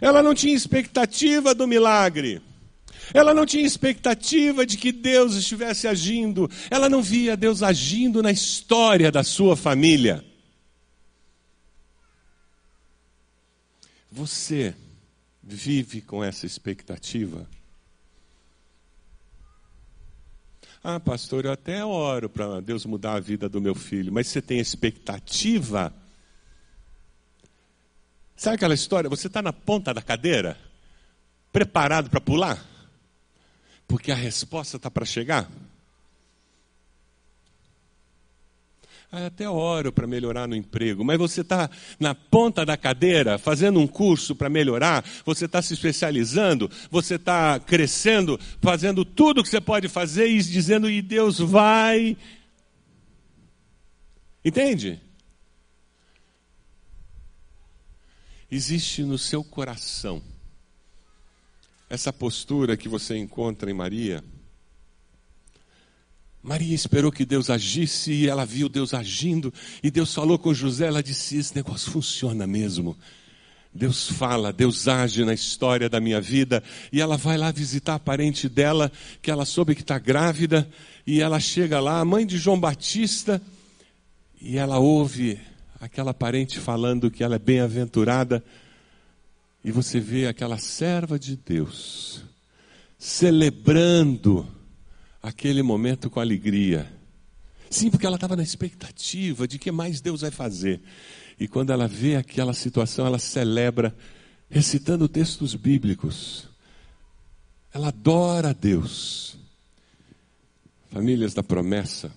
Ela 0.02 0.24
não 0.24 0.34
tinha 0.34 0.56
expectativa 0.56 1.54
do 1.54 1.68
milagre. 1.68 2.42
Ela 3.14 3.32
não 3.32 3.46
tinha 3.46 3.64
expectativa 3.64 4.66
de 4.66 4.76
que 4.76 4.92
Deus 4.92 5.36
estivesse 5.36 5.88
agindo. 5.88 6.50
Ela 6.72 6.90
não 6.90 7.04
via 7.04 7.38
Deus 7.38 7.62
agindo 7.62 8.24
na 8.24 8.32
história 8.32 9.12
da 9.12 9.24
sua 9.24 9.56
família. 9.56 10.26
Você 14.12 14.74
vive 15.44 16.02
com 16.02 16.24
essa 16.24 16.48
expectativa? 16.48 17.48
Ah, 20.88 21.00
pastor, 21.00 21.46
eu 21.46 21.52
até 21.52 21.84
oro 21.84 22.30
para 22.30 22.62
Deus 22.62 22.86
mudar 22.86 23.14
a 23.14 23.20
vida 23.20 23.50
do 23.50 23.60
meu 23.60 23.74
filho, 23.74 24.14
mas 24.14 24.28
você 24.28 24.40
tem 24.40 24.60
expectativa? 24.60 25.92
Sabe 28.36 28.58
aquela 28.58 28.76
história? 28.76 29.10
Você 29.10 29.26
está 29.26 29.42
na 29.42 29.52
ponta 29.52 29.92
da 29.96 30.02
cadeira, 30.04 30.56
preparado 31.52 32.08
para 32.08 32.22
pular? 32.22 32.64
Porque 33.88 34.12
a 34.12 34.16
resposta 34.16 34.78
está 34.78 34.92
para 34.92 35.06
chegar? 35.06 35.50
Ah, 39.12 39.28
até 39.28 39.48
oro 39.48 39.92
para 39.92 40.08
melhorar 40.08 40.48
no 40.48 40.56
emprego, 40.56 41.04
mas 41.04 41.18
você 41.18 41.42
está 41.42 41.70
na 42.00 42.14
ponta 42.14 42.66
da 42.66 42.76
cadeira 42.76 43.38
fazendo 43.38 43.80
um 43.80 43.88
curso 43.88 44.36
para 44.36 44.50
melhorar, 44.50 45.06
você 45.24 45.46
está 45.46 45.62
se 45.62 45.74
especializando, 45.74 46.70
você 46.90 47.16
está 47.16 47.60
crescendo, 47.60 48.40
fazendo 48.62 49.06
tudo 49.06 49.44
que 49.44 49.50
você 49.50 49.62
pode 49.62 49.88
fazer 49.88 50.28
e 50.28 50.38
dizendo, 50.42 50.90
e 50.90 51.02
Deus 51.02 51.40
vai. 51.40 52.18
Entende? 54.44 55.00
Existe 58.52 59.04
no 59.04 59.18
seu 59.18 59.44
coração 59.44 60.22
essa 61.90 62.12
postura 62.12 62.76
que 62.76 62.90
você 62.90 63.18
encontra 63.18 63.70
em 63.70 63.74
Maria 63.74 64.24
Maria 66.46 66.76
esperou 66.76 67.12
que 67.12 67.26
Deus 67.26 67.50
agisse 67.50 68.12
e 68.12 68.30
ela 68.30 68.46
viu 68.46 68.70
Deus 68.70 68.94
agindo. 68.94 69.52
E 69.82 69.90
Deus 69.90 70.14
falou 70.14 70.38
com 70.38 70.54
José, 70.54 70.86
ela 70.86 71.02
disse: 71.02 71.38
Esse 71.38 71.56
negócio 71.56 71.90
funciona 71.90 72.46
mesmo. 72.46 72.96
Deus 73.74 74.08
fala, 74.08 74.54
Deus 74.54 74.88
age 74.88 75.26
na 75.26 75.34
história 75.34 75.90
da 75.90 76.00
minha 76.00 76.22
vida. 76.22 76.64
E 76.94 77.02
ela 77.02 77.18
vai 77.18 77.36
lá 77.36 77.52
visitar 77.52 77.96
a 77.96 78.00
parente 78.00 78.48
dela, 78.48 78.92
que 79.24 79.32
ela 79.32 79.44
soube 79.44 79.74
que 79.74 79.82
está 79.82 79.98
grávida. 79.98 80.70
E 81.06 81.20
ela 81.20 81.40
chega 81.40 81.80
lá, 81.80 82.00
a 82.00 82.06
mãe 82.06 82.28
de 82.28 82.38
João 82.38 82.60
Batista, 82.60 83.42
e 84.40 84.56
ela 84.56 84.78
ouve 84.78 85.40
aquela 85.82 86.14
parente 86.14 86.60
falando 86.60 87.10
que 87.10 87.24
ela 87.24 87.38
é 87.38 87.40
bem-aventurada. 87.40 88.44
E 89.64 89.72
você 89.72 90.00
vê 90.00 90.28
aquela 90.28 90.60
serva 90.60 91.18
de 91.18 91.36
Deus 91.36 92.24
celebrando 93.00 94.48
aquele 95.26 95.64
momento 95.64 96.08
com 96.08 96.20
alegria. 96.20 96.88
Sim, 97.68 97.90
porque 97.90 98.06
ela 98.06 98.16
estava 98.16 98.36
na 98.36 98.44
expectativa 98.44 99.48
de 99.48 99.58
que 99.58 99.72
mais 99.72 100.00
Deus 100.00 100.22
vai 100.22 100.30
fazer. 100.30 100.82
E 101.40 101.48
quando 101.48 101.72
ela 101.72 101.88
vê 101.88 102.16
aquela 102.16 102.54
situação, 102.54 103.08
ela 103.08 103.18
celebra 103.18 103.96
recitando 104.48 105.10
textos 105.10 105.56
bíblicos. 105.56 106.48
Ela 107.74 107.88
adora 107.88 108.52
a 108.52 108.54
Deus. 108.54 109.36
Famílias 110.92 111.34
da 111.34 111.42
promessa 111.42 112.12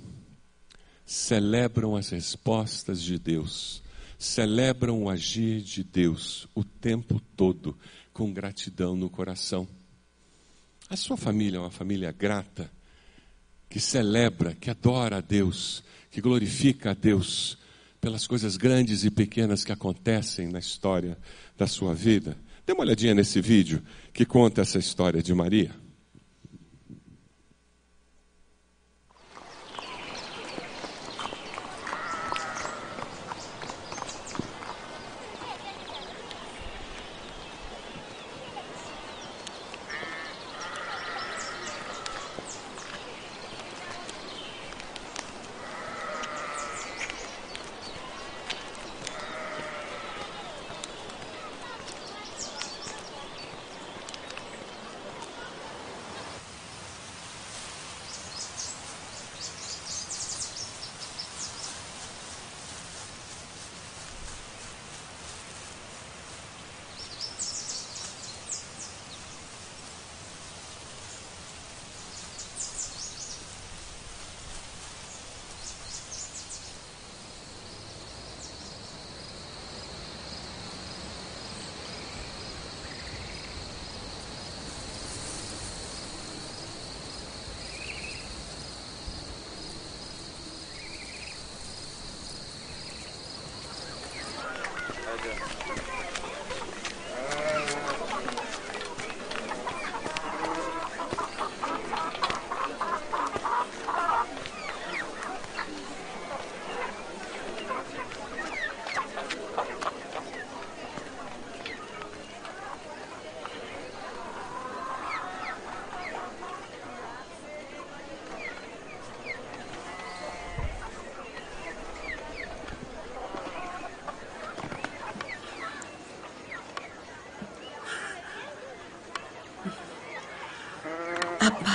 celebram 1.07 1.97
as 1.97 2.11
respostas 2.11 3.03
de 3.03 3.19
Deus, 3.19 3.83
celebram 4.19 5.05
o 5.05 5.09
agir 5.09 5.63
de 5.63 5.83
Deus 5.83 6.47
o 6.55 6.63
tempo 6.63 7.19
todo, 7.35 7.75
com 8.13 8.31
gratidão 8.35 8.95
no 8.95 9.09
coração. 9.09 9.67
A 10.91 10.97
sua 10.97 11.17
família 11.17 11.57
é 11.57 11.61
uma 11.61 11.71
família 11.71 12.13
grata? 12.13 12.71
Que 13.69 13.81
celebra, 13.81 14.55
que 14.55 14.71
adora 14.71 15.19
a 15.19 15.21
Deus, 15.21 15.83
que 16.11 16.21
glorifica 16.21 16.91
a 16.91 16.95
Deus 16.95 17.59
pelas 18.01 18.27
coisas 18.27 18.57
grandes 18.57 19.05
e 19.05 19.11
pequenas 19.11 19.65
que 19.65 19.73
acontecem 19.73 20.49
na 20.49 20.59
história 20.59 21.19
da 21.57 21.67
sua 21.67 21.95
vida. 21.95 22.37
Dê 22.67 22.73
uma 22.73 22.83
olhadinha 22.83 23.15
nesse 23.15 23.41
vídeo 23.41 23.83
que 24.13 24.25
conta 24.25 24.63
essa 24.63 24.79
história 24.79 25.23
de 25.23 25.35
Maria. 25.35 25.75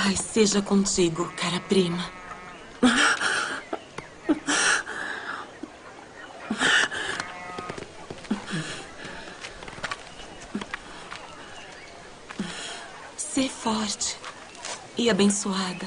A 0.04 0.06
paz 0.06 0.20
seja 0.20 0.60
contigo, 0.60 1.32
cara 1.34 1.58
prima. 1.60 2.12
Ser 13.16 13.48
forte 13.48 14.18
e 14.98 15.08
abençoada. 15.08 15.86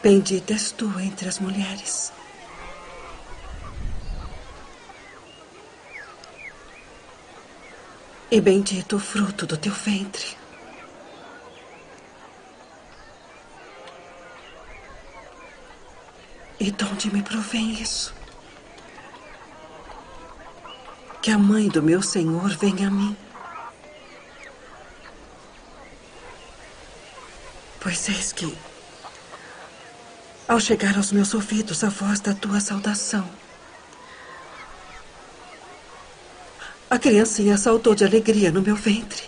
Bendita 0.00 0.52
és 0.52 0.70
tu 0.70 0.86
entre 1.00 1.28
as 1.28 1.40
mulheres. 1.40 2.05
E 8.28 8.40
bendito 8.40 8.96
o 8.96 9.00
fruto 9.00 9.46
do 9.46 9.56
teu 9.56 9.72
ventre. 9.72 10.36
E 16.58 16.70
de 16.72 16.84
onde 16.84 17.12
me 17.12 17.22
provém 17.22 17.72
isso? 17.80 18.12
Que 21.22 21.30
a 21.30 21.38
mãe 21.38 21.68
do 21.68 21.82
meu 21.82 22.02
Senhor 22.02 22.48
venha 22.56 22.88
a 22.88 22.90
mim. 22.90 23.16
Pois 27.80 28.08
eis 28.08 28.32
que, 28.32 28.56
ao 30.48 30.58
chegar 30.58 30.96
aos 30.96 31.12
meus 31.12 31.32
ouvidos 31.32 31.84
a 31.84 31.88
voz 31.88 32.18
da 32.18 32.34
tua 32.34 32.58
saudação, 32.58 33.28
a 36.96 36.98
criancinha 36.98 37.58
saltou 37.58 37.94
de 37.94 38.06
alegria 38.06 38.50
no 38.50 38.62
meu 38.62 38.74
ventre. 38.74 39.24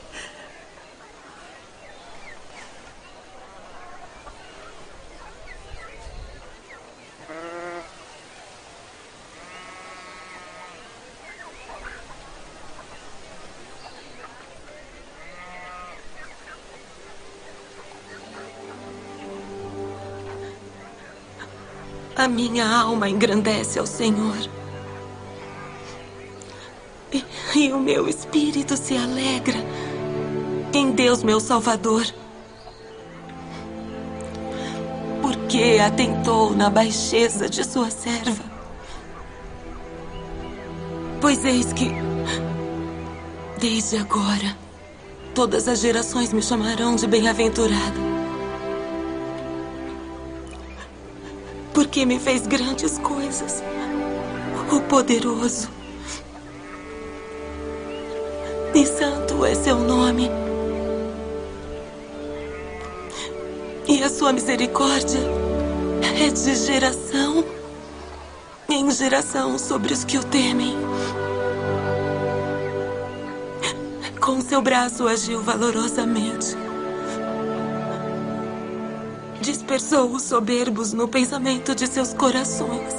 A 22.16 22.26
minha 22.26 22.66
alma 22.66 23.10
engrandece 23.10 23.78
ao 23.78 23.86
Senhor. 23.86 24.58
E, 27.54 27.72
o 27.72 27.78
meu 27.78 28.08
espírito 28.08 28.76
se 28.76 28.96
alegra 28.96 29.58
em 30.72 30.90
Deus, 30.92 31.22
meu 31.22 31.40
Salvador. 31.40 32.06
Porque 35.22 35.78
atentou 35.84 36.54
na 36.54 36.70
baixeza 36.70 37.48
de 37.48 37.64
sua 37.64 37.90
serva. 37.90 38.44
Pois 41.20 41.44
eis 41.44 41.72
que, 41.72 41.90
desde 43.58 43.96
agora, 43.96 44.56
todas 45.34 45.66
as 45.68 45.80
gerações 45.80 46.32
me 46.32 46.42
chamarão 46.42 46.94
de 46.94 47.06
bem-aventurada. 47.06 48.18
porque 51.78 52.04
me 52.04 52.18
fez 52.18 52.44
grandes 52.44 52.98
coisas. 52.98 53.62
O 54.72 54.80
poderoso. 54.80 55.77
E 63.98 64.02
a 64.04 64.08
sua 64.08 64.32
misericórdia 64.32 65.18
é 66.24 66.28
de 66.28 66.54
geração 66.54 67.44
em 68.68 68.88
geração 68.92 69.58
sobre 69.58 69.92
os 69.92 70.04
que 70.04 70.16
o 70.16 70.22
temem. 70.22 70.76
Com 74.20 74.40
seu 74.40 74.62
braço 74.62 75.08
agiu 75.08 75.42
valorosamente 75.42 76.56
dispersou 79.40 80.12
os 80.12 80.22
soberbos 80.22 80.92
no 80.92 81.08
pensamento 81.08 81.74
de 81.74 81.88
seus 81.88 82.14
corações. 82.14 82.94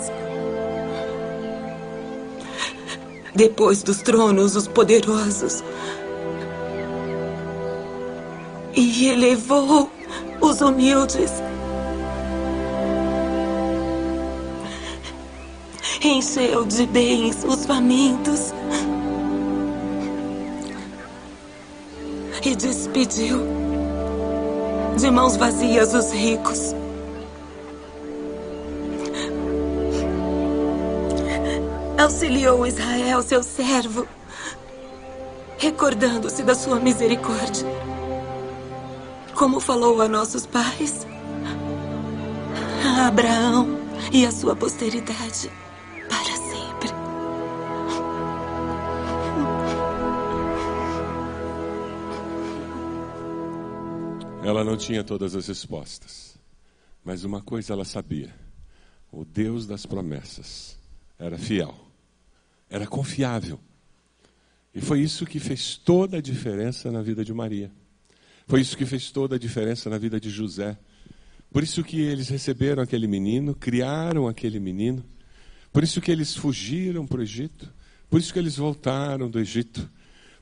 Depois 3.33 3.83
dos 3.83 4.01
tronos, 4.01 4.57
os 4.57 4.67
poderosos. 4.67 5.63
E 8.75 9.07
elevou 9.07 9.89
os 10.41 10.62
humildes. 10.62 11.32
Encheu 16.04 16.65
de 16.65 16.86
bens 16.88 17.43
os 17.43 17.65
famintos. 17.65 18.54
E 22.43 22.56
despediu 22.56 23.39
de 24.97 25.12
mãos 25.12 25.36
vazias 25.36 25.93
os 25.93 26.12
ricos. 26.12 26.73
Auxiliou 32.02 32.65
Israel, 32.65 33.21
seu 33.21 33.43
servo, 33.43 34.08
recordando-se 35.58 36.43
da 36.43 36.56
sua 36.56 36.80
misericórdia. 36.80 37.88
Como 39.39 39.62
falou 39.62 40.02
a 40.02 40.08
nossos 40.10 40.45
pais, 40.45 41.08
a 42.86 43.08
Abraão 43.08 43.69
e 44.12 44.25
a 44.25 44.32
sua 44.34 44.54
posteridade 44.54 45.49
para 46.10 46.36
sempre. 46.36 46.89
Ela 54.43 54.66
não 54.66 54.76
tinha 54.76 55.05
todas 55.05 55.34
as 55.34 55.47
respostas, 55.47 56.38
mas 57.01 57.24
uma 57.24 57.41
coisa 57.41 57.72
ela 57.72 57.86
sabia: 57.86 58.36
o 59.09 59.24
Deus 59.24 59.66
das 59.66 59.86
promessas 59.86 60.78
era 61.18 61.38
fiel, 61.38 61.74
era 62.70 62.86
confiável. 62.86 63.57
E 64.76 64.82
foi 64.82 64.99
isso 64.99 65.26
que 65.26 65.39
fez 65.39 65.78
toda 65.78 66.18
a 66.18 66.22
diferença 66.22 66.91
na 66.91 67.01
vida 67.01 67.24
de 67.24 67.34
Maria. 67.34 67.72
Foi 68.50 68.62
isso 68.62 68.76
que 68.76 68.84
fez 68.84 69.12
toda 69.12 69.36
a 69.36 69.39
diferença 69.39 69.91
na 69.91 70.00
vida 70.00 70.20
de 70.20 70.32
José. 70.32 70.76
Por 71.52 71.62
isso 71.62 71.84
que 71.84 72.02
eles 72.02 72.30
receberam 72.30 72.82
aquele 72.82 73.06
menino, 73.06 73.54
criaram 73.54 74.28
aquele 74.28 74.60
menino. 74.60 75.06
Por 75.72 75.84
isso 75.84 76.02
que 76.02 76.12
eles 76.12 76.36
fugiram 76.36 77.06
para 77.06 77.20
o 77.20 77.22
Egito. 77.22 77.72
Por 78.10 78.20
isso 78.20 78.34
que 78.34 78.39
eles 78.39 78.58
voltaram 78.58 79.30
do 79.30 79.39
Egito. 79.39 79.88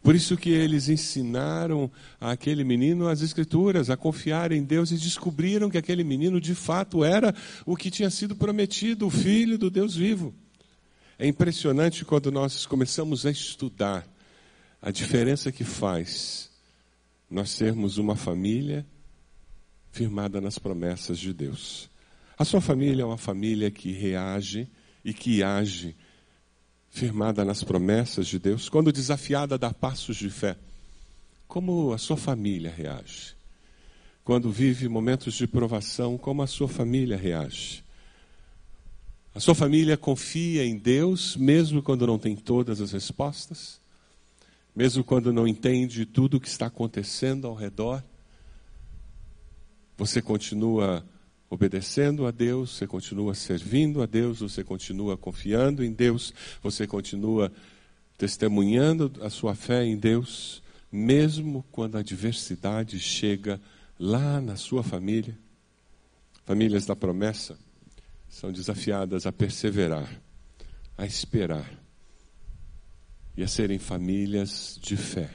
Por 0.01 0.15
isso 0.15 0.37
que 0.37 0.49
eles 0.49 0.87
ensinaram 0.87 1.91
aquele 2.17 2.63
menino 2.63 3.09
as 3.09 3.21
escrituras, 3.21 3.89
a 3.89 3.97
confiar 3.97 4.53
em 4.53 4.63
Deus 4.63 4.89
e 4.91 4.95
descobriram 4.95 5.69
que 5.69 5.77
aquele 5.77 6.05
menino 6.05 6.39
de 6.39 6.55
fato 6.55 7.03
era 7.03 7.35
o 7.65 7.75
que 7.75 7.91
tinha 7.91 8.09
sido 8.09 8.37
prometido, 8.37 9.05
o 9.05 9.09
filho 9.09 9.57
do 9.57 9.69
Deus 9.69 9.97
vivo. 9.97 10.33
É 11.19 11.27
impressionante 11.27 12.05
quando 12.05 12.31
nós 12.31 12.65
começamos 12.65 13.25
a 13.25 13.31
estudar 13.31 14.07
a 14.81 14.91
diferença 14.91 15.51
que 15.51 15.65
faz 15.65 16.46
nós 17.29 17.49
sermos 17.49 17.97
uma 17.97 18.15
família 18.15 18.85
firmada 19.91 20.39
nas 20.39 20.57
promessas 20.59 21.19
de 21.19 21.33
Deus. 21.33 21.89
A 22.37 22.45
sua 22.45 22.61
família 22.61 23.03
é 23.03 23.05
uma 23.05 23.17
família 23.17 23.71
que 23.71 23.91
reage 23.91 24.67
e 25.03 25.13
que 25.13 25.43
age 25.43 25.95
firmada 26.89 27.43
nas 27.43 27.63
promessas 27.63 28.27
de 28.27 28.39
Deus, 28.39 28.69
quando 28.69 28.91
desafiada 28.91 29.55
a 29.55 29.57
dar 29.57 29.73
passos 29.73 30.17
de 30.17 30.29
fé, 30.29 30.57
como 31.47 31.93
a 31.93 31.97
sua 31.97 32.17
família 32.17 32.71
reage? 32.71 33.37
quando 34.27 34.51
vive 34.51 34.89
momentos 34.89 35.35
de 35.35 35.47
provação, 35.47 36.17
como 36.17 36.41
a 36.41 36.47
sua 36.47 36.67
família 36.67 37.15
reage. 37.15 37.81
A 39.33 39.39
sua 39.39 39.55
família 39.55 39.95
confia 39.95 40.65
em 40.65 40.77
Deus, 40.77 41.37
mesmo 41.37 41.81
quando 41.81 42.05
não 42.05 42.19
tem 42.19 42.35
todas 42.35 42.81
as 42.81 42.91
respostas, 42.91 43.79
mesmo 44.77 45.03
quando 45.03 45.33
não 45.33 45.47
entende 45.47 46.05
tudo 46.05 46.37
o 46.37 46.39
que 46.39 46.47
está 46.47 46.67
acontecendo 46.67 47.47
ao 47.47 47.55
redor. 47.55 48.03
Você 49.97 50.21
continua 50.21 51.03
obedecendo 51.49 52.27
a 52.27 52.31
Deus, 52.31 52.77
você 52.77 52.85
continua 52.85 53.33
servindo 53.33 54.03
a 54.03 54.05
Deus, 54.05 54.39
você 54.39 54.63
continua 54.63 55.17
confiando 55.17 55.83
em 55.83 55.91
Deus, 55.91 56.31
você 56.61 56.85
continua 56.85 57.51
testemunhando 58.19 59.11
a 59.23 59.31
sua 59.31 59.55
fé 59.55 59.83
em 59.83 59.97
Deus, 59.97 60.61
mesmo 60.91 61.65
quando 61.71 61.95
a 61.95 62.01
adversidade 62.01 62.99
chega 62.99 63.59
lá 63.99 64.39
na 64.39 64.55
sua 64.57 64.83
família. 64.83 65.35
Famílias 66.45 66.85
da 66.85 66.95
promessa 66.95 67.57
são 68.29 68.51
desafiadas 68.51 69.25
a 69.25 69.31
perseverar, 69.31 70.21
a 70.95 71.03
esperar 71.03 71.86
e 73.37 73.43
a 73.43 73.47
serem 73.47 73.77
famílias 73.77 74.79
de 74.81 74.97
fé, 74.97 75.29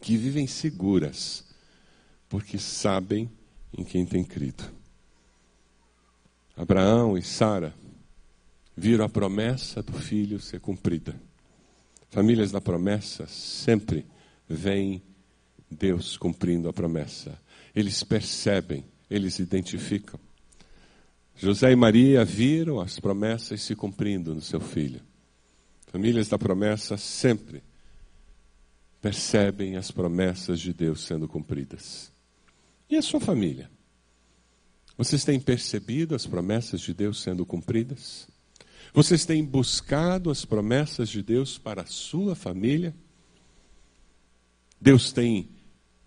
que 0.00 0.16
vivem 0.16 0.46
seguras, 0.46 1.44
porque 2.26 2.58
sabem 2.58 3.30
em 3.76 3.84
quem 3.84 4.06
tem 4.06 4.24
crido. 4.24 4.64
Abraão 6.56 7.18
e 7.18 7.22
Sara 7.22 7.74
viram 8.74 9.04
a 9.04 9.08
promessa 9.10 9.82
do 9.82 9.92
filho 9.92 10.40
ser 10.40 10.58
cumprida. 10.58 11.14
Famílias 12.08 12.50
da 12.50 12.62
promessa 12.62 13.26
sempre 13.26 14.06
veem 14.48 15.02
Deus 15.70 16.16
cumprindo 16.16 16.66
a 16.66 16.72
promessa. 16.72 17.38
Eles 17.74 18.02
percebem, 18.02 18.86
eles 19.10 19.38
identificam. 19.38 20.18
José 21.36 21.70
e 21.72 21.76
Maria 21.76 22.24
viram 22.24 22.80
as 22.80 22.98
promessas 22.98 23.60
se 23.60 23.76
cumprindo 23.76 24.34
no 24.34 24.40
seu 24.40 24.60
filho. 24.60 25.02
Famílias 25.86 26.28
da 26.28 26.38
promessa 26.38 26.96
sempre 26.96 27.62
percebem 29.00 29.76
as 29.76 29.90
promessas 29.90 30.60
de 30.60 30.72
Deus 30.72 31.02
sendo 31.02 31.28
cumpridas. 31.28 32.10
E 32.88 32.96
a 32.96 33.02
sua 33.02 33.20
família? 33.20 33.70
Vocês 34.96 35.24
têm 35.24 35.38
percebido 35.38 36.14
as 36.14 36.26
promessas 36.26 36.80
de 36.80 36.94
Deus 36.94 37.20
sendo 37.20 37.44
cumpridas? 37.44 38.26
Vocês 38.94 39.26
têm 39.26 39.44
buscado 39.44 40.30
as 40.30 40.44
promessas 40.44 41.08
de 41.08 41.22
Deus 41.22 41.58
para 41.58 41.82
a 41.82 41.86
sua 41.86 42.34
família? 42.34 42.94
Deus 44.80 45.12
tem 45.12 45.50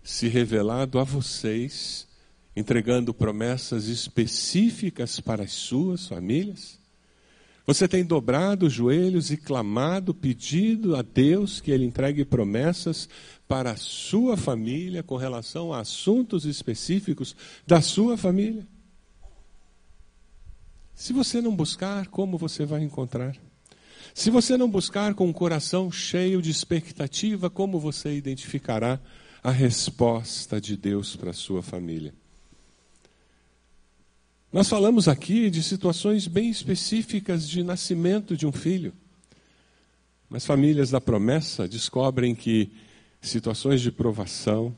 se 0.02 0.26
revelado 0.26 0.98
a 0.98 1.04
vocês, 1.04 2.08
entregando 2.56 3.14
promessas 3.14 3.86
específicas 3.86 5.20
para 5.20 5.44
as 5.44 5.52
suas 5.52 6.08
famílias? 6.08 6.79
Você 7.66 7.86
tem 7.86 8.04
dobrado 8.04 8.66
os 8.66 8.72
joelhos 8.72 9.30
e 9.30 9.36
clamado, 9.36 10.14
pedido 10.14 10.96
a 10.96 11.02
Deus 11.02 11.60
que 11.60 11.70
Ele 11.70 11.84
entregue 11.84 12.24
promessas 12.24 13.08
para 13.46 13.72
a 13.72 13.76
sua 13.76 14.36
família 14.36 15.02
com 15.02 15.16
relação 15.16 15.72
a 15.72 15.80
assuntos 15.80 16.44
específicos 16.44 17.36
da 17.66 17.80
sua 17.80 18.16
família? 18.16 18.66
Se 20.94 21.12
você 21.12 21.40
não 21.40 21.54
buscar, 21.54 22.08
como 22.08 22.36
você 22.36 22.66
vai 22.66 22.82
encontrar? 22.82 23.36
Se 24.14 24.30
você 24.30 24.56
não 24.56 24.68
buscar 24.68 25.14
com 25.14 25.30
o 25.30 25.34
coração 25.34 25.90
cheio 25.90 26.42
de 26.42 26.50
expectativa, 26.50 27.48
como 27.48 27.78
você 27.78 28.14
identificará 28.14 29.00
a 29.42 29.50
resposta 29.50 30.60
de 30.60 30.76
Deus 30.76 31.16
para 31.16 31.30
a 31.30 31.34
sua 31.34 31.62
família? 31.62 32.12
Nós 34.52 34.68
falamos 34.68 35.06
aqui 35.06 35.48
de 35.48 35.62
situações 35.62 36.26
bem 36.26 36.50
específicas 36.50 37.48
de 37.48 37.62
nascimento 37.62 38.36
de 38.36 38.48
um 38.48 38.50
filho. 38.50 38.92
Mas 40.28 40.44
famílias 40.44 40.90
da 40.90 41.00
promessa 41.00 41.68
descobrem 41.68 42.34
que 42.34 42.72
situações 43.22 43.80
de 43.80 43.92
provação, 43.92 44.76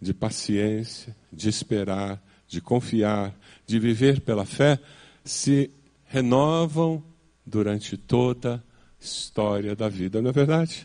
de 0.00 0.12
paciência, 0.12 1.16
de 1.32 1.48
esperar, 1.48 2.20
de 2.48 2.60
confiar, 2.60 3.32
de 3.64 3.78
viver 3.78 4.20
pela 4.20 4.44
fé, 4.44 4.76
se 5.24 5.70
renovam 6.06 7.00
durante 7.44 7.96
toda 7.96 8.56
a 8.56 9.04
história 9.04 9.76
da 9.76 9.88
vida, 9.88 10.20
não 10.20 10.30
é 10.30 10.32
verdade? 10.32 10.84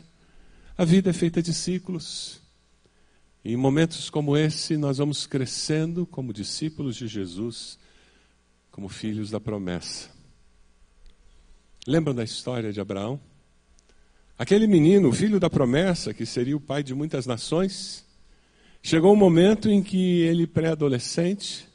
A 0.77 0.85
vida 0.85 1.09
é 1.09 1.13
feita 1.13 1.41
de 1.41 1.55
ciclos. 1.55 2.39
E 3.43 3.53
em 3.53 3.57
momentos 3.57 4.11
como 4.11 4.37
esse, 4.37 4.77
nós 4.77 4.99
vamos 4.99 5.25
crescendo 5.25 6.05
como 6.05 6.31
discípulos 6.31 6.95
de 6.95 7.07
Jesus, 7.07 7.80
como 8.71 8.87
filhos 8.87 9.29
da 9.29 9.39
promessa. 9.39 10.09
Lembram 11.85 12.15
da 12.15 12.23
história 12.23 12.71
de 12.71 12.79
Abraão? 12.79 13.19
Aquele 14.37 14.65
menino, 14.65 15.09
o 15.09 15.13
filho 15.13 15.39
da 15.39 15.49
promessa, 15.49 16.13
que 16.13 16.25
seria 16.25 16.57
o 16.57 16.61
pai 16.61 16.81
de 16.81 16.95
muitas 16.95 17.25
nações, 17.25 18.05
chegou 18.81 19.13
um 19.13 19.17
momento 19.17 19.69
em 19.69 19.83
que 19.83 20.21
ele, 20.21 20.47
pré-adolescente, 20.47 21.67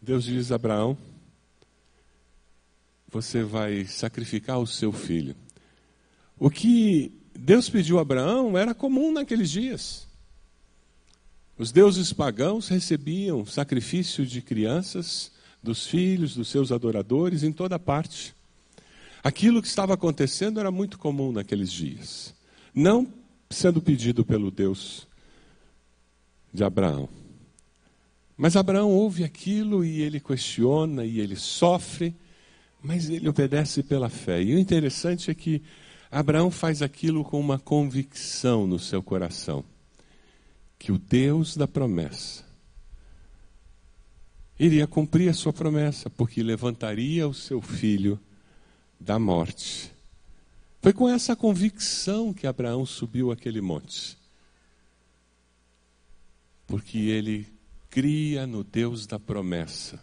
Deus 0.00 0.24
diz 0.24 0.52
a 0.52 0.54
Abraão: 0.54 0.96
você 3.10 3.42
vai 3.42 3.84
sacrificar 3.86 4.58
o 4.58 4.66
seu 4.66 4.92
filho. 4.92 5.34
O 6.38 6.50
que 6.50 7.12
Deus 7.34 7.68
pediu 7.68 7.98
a 7.98 8.02
Abraão 8.02 8.56
era 8.56 8.74
comum 8.74 9.12
naqueles 9.12 9.50
dias. 9.50 10.06
Os 11.58 11.72
deuses 11.72 12.12
pagãos 12.12 12.68
recebiam 12.68 13.44
sacrifício 13.44 14.24
de 14.24 14.40
crianças, 14.40 15.32
dos 15.62 15.86
filhos, 15.86 16.34
dos 16.34 16.48
seus 16.48 16.70
adoradores, 16.72 17.42
em 17.42 17.52
toda 17.52 17.78
parte. 17.78 18.34
Aquilo 19.22 19.60
que 19.60 19.68
estava 19.68 19.94
acontecendo 19.94 20.60
era 20.60 20.70
muito 20.70 20.98
comum 20.98 21.32
naqueles 21.32 21.72
dias. 21.72 22.34
Não 22.74 23.12
sendo 23.50 23.80
pedido 23.80 24.24
pelo 24.24 24.50
Deus 24.50 25.06
de 26.52 26.62
Abraão. 26.62 27.08
Mas 28.36 28.56
Abraão 28.56 28.90
ouve 28.90 29.24
aquilo 29.24 29.84
e 29.84 30.00
ele 30.00 30.20
questiona 30.20 31.04
e 31.04 31.18
ele 31.18 31.34
sofre 31.34 32.14
mas 32.82 33.08
ele 33.08 33.28
obedece 33.28 33.82
pela 33.82 34.08
fé. 34.08 34.42
E 34.42 34.54
o 34.54 34.58
interessante 34.58 35.30
é 35.30 35.34
que 35.34 35.62
Abraão 36.10 36.50
faz 36.50 36.82
aquilo 36.82 37.24
com 37.24 37.38
uma 37.38 37.58
convicção 37.58 38.66
no 38.66 38.78
seu 38.78 39.02
coração: 39.02 39.64
que 40.78 40.92
o 40.92 40.98
Deus 40.98 41.56
da 41.56 41.66
promessa 41.66 42.44
iria 44.58 44.86
cumprir 44.86 45.28
a 45.28 45.34
sua 45.34 45.52
promessa, 45.52 46.10
porque 46.10 46.42
levantaria 46.42 47.28
o 47.28 47.34
seu 47.34 47.60
filho 47.60 48.18
da 48.98 49.18
morte. 49.18 49.92
Foi 50.80 50.92
com 50.92 51.08
essa 51.08 51.36
convicção 51.36 52.32
que 52.32 52.46
Abraão 52.46 52.86
subiu 52.86 53.30
aquele 53.30 53.60
monte. 53.60 54.16
Porque 56.66 56.98
ele 56.98 57.46
cria 57.90 58.46
no 58.46 58.62
Deus 58.62 59.06
da 59.06 59.18
promessa 59.18 60.02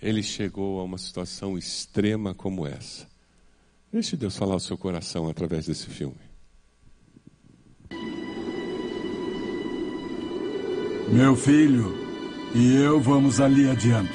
ele 0.00 0.22
chegou 0.22 0.80
a 0.80 0.84
uma 0.84 0.98
situação 0.98 1.58
extrema 1.58 2.34
como 2.34 2.66
essa. 2.66 3.06
Deixe 3.92 4.16
Deus 4.16 4.36
falar 4.36 4.56
o 4.56 4.60
seu 4.60 4.78
coração 4.78 5.28
através 5.28 5.66
desse 5.66 5.86
filme. 5.86 6.16
Meu 11.12 11.34
filho 11.36 12.09
e 12.54 12.76
eu 12.76 13.00
vamos 13.00 13.40
ali 13.40 13.68
adiante. 13.68 14.12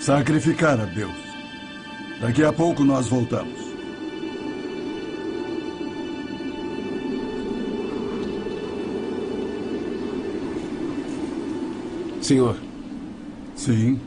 Sacrificar 0.00 0.80
a 0.80 0.84
Deus. 0.84 1.14
Daqui 2.20 2.44
a 2.44 2.52
pouco 2.52 2.84
nós 2.84 3.08
voltamos. 3.08 3.66
Senhor, 12.22 12.56
Sim. 13.56 13.98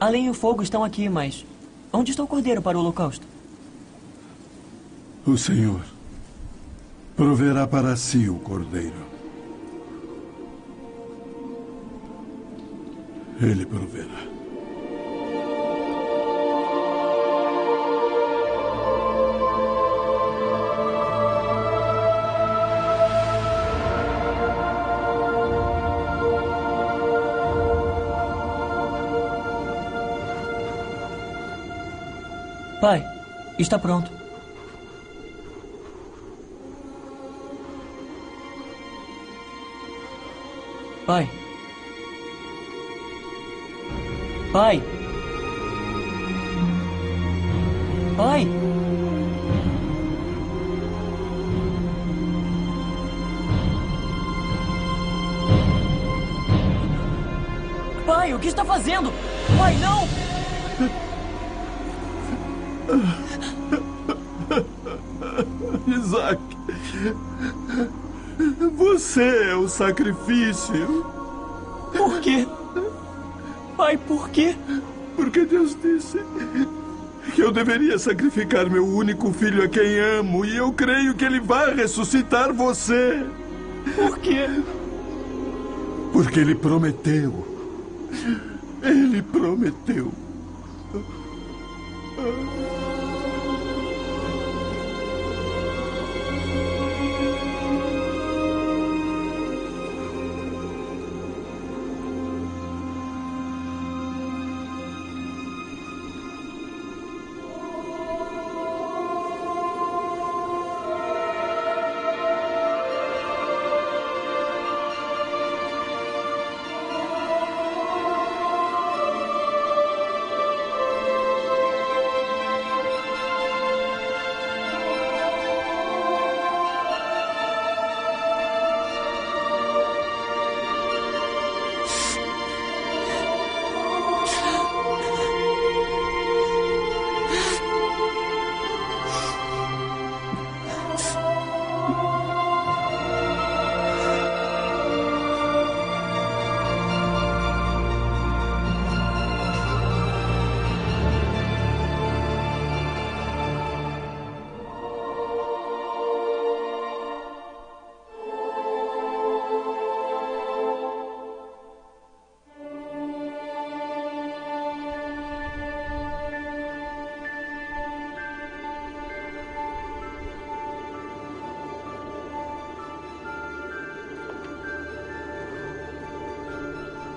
A 0.00 0.08
lenha 0.08 0.28
e 0.28 0.30
o 0.30 0.34
fogo 0.34 0.62
estão 0.62 0.82
aqui, 0.82 1.08
mas 1.08 1.44
onde 1.92 2.10
está 2.10 2.22
o 2.22 2.26
cordeiro 2.26 2.62
para 2.62 2.78
o 2.78 2.80
holocausto? 2.80 3.26
O 5.26 5.36
Senhor 5.36 5.82
proverá 7.14 7.66
para 7.66 7.94
si 7.94 8.28
o 8.28 8.36
cordeiro. 8.36 9.10
Ele 13.42 13.66
proverá. 13.66 14.39
Pai, 32.80 33.04
está 33.58 33.78
pronto. 33.78 34.10
Pai. 41.06 41.28
Pai. 44.50 44.82
Pai. 48.16 48.46
Pai, 58.06 58.34
o 58.34 58.38
que 58.38 58.48
está 58.48 58.64
fazendo? 58.64 59.12
Pai, 59.58 59.76
não! 59.76 60.19
Você 68.76 69.50
é 69.50 69.56
o 69.56 69.68
sacrifício. 69.68 71.04
Por 71.96 72.20
quê? 72.20 72.46
Pai, 73.76 73.96
por 73.96 74.28
quê? 74.30 74.54
Porque 75.16 75.44
Deus 75.44 75.76
disse 75.82 76.18
que 77.34 77.40
eu 77.40 77.52
deveria 77.52 77.98
sacrificar 77.98 78.68
meu 78.70 78.86
único 78.86 79.32
filho 79.32 79.62
a 79.62 79.68
quem 79.68 79.98
amo, 79.98 80.44
e 80.44 80.56
eu 80.56 80.72
creio 80.72 81.14
que 81.14 81.24
ele 81.24 81.40
vai 81.40 81.74
ressuscitar 81.74 82.52
você. 82.52 83.24
Por 83.94 84.18
quê? 84.18 84.48
Porque 86.12 86.40
ele 86.40 86.54
prometeu. 86.54 87.46
Ele 88.82 89.22
prometeu. 89.22 90.12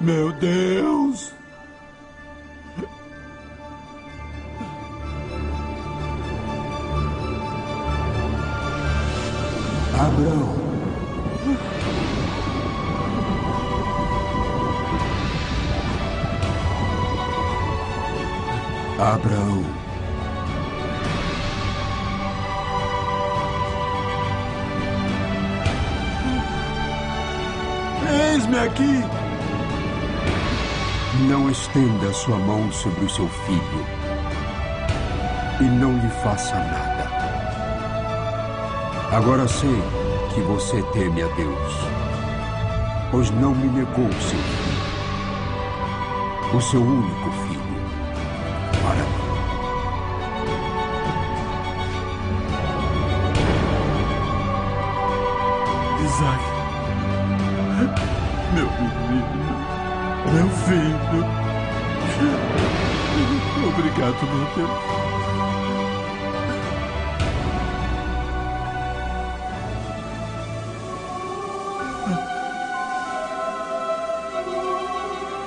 Meu 0.04 0.34
Deus! 0.34 1.32
Abraão. 9.98 10.56
Abraão. 19.00 19.64
Eis-me 28.34 28.60
aqui. 28.60 29.23
Não 31.28 31.50
estenda 31.50 32.12
sua 32.12 32.38
mão 32.38 32.70
sobre 32.72 33.06
o 33.06 33.10
seu 33.10 33.28
filho 33.30 33.86
e 35.62 35.64
não 35.64 35.94
lhe 35.94 36.10
faça 36.22 36.56
nada. 36.56 37.10
Agora 39.16 39.48
sei 39.48 39.82
que 40.34 40.42
você 40.42 40.84
teme 40.92 41.24
a 41.24 41.28
Deus, 41.28 41.74
pois 43.10 43.32
não 43.32 43.56
me 43.56 43.68
negou 43.68 44.12
seu 44.12 44.38
filho, 44.38 44.84
o 46.58 46.62
seu 46.62 46.82
único 46.82 47.32
filho, 47.32 47.43
Obrigado, 64.04 64.28
meu 64.28 64.46
Deus. 64.58 64.70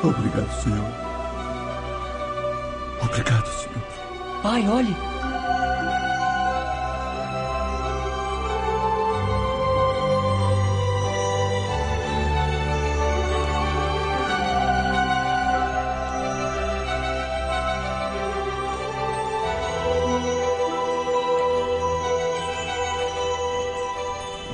Obrigado, 0.02 0.62
Senhor. 0.62 0.86
Obrigado, 3.02 3.46
Senhor. 3.46 4.42
Pai, 4.42 4.66
olhe. 4.68 5.15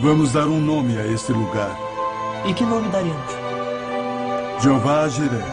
Vamos 0.03 0.33
dar 0.33 0.49
um 0.49 0.61
nome 0.61 0.99
a 0.99 1.07
este 1.07 1.31
lugar. 1.31 1.79
E 2.45 2.53
que 2.53 2.65
nome 2.65 2.89
daremos? 2.89 3.33
Jeová 4.61 5.09
Jiré. 5.09 5.45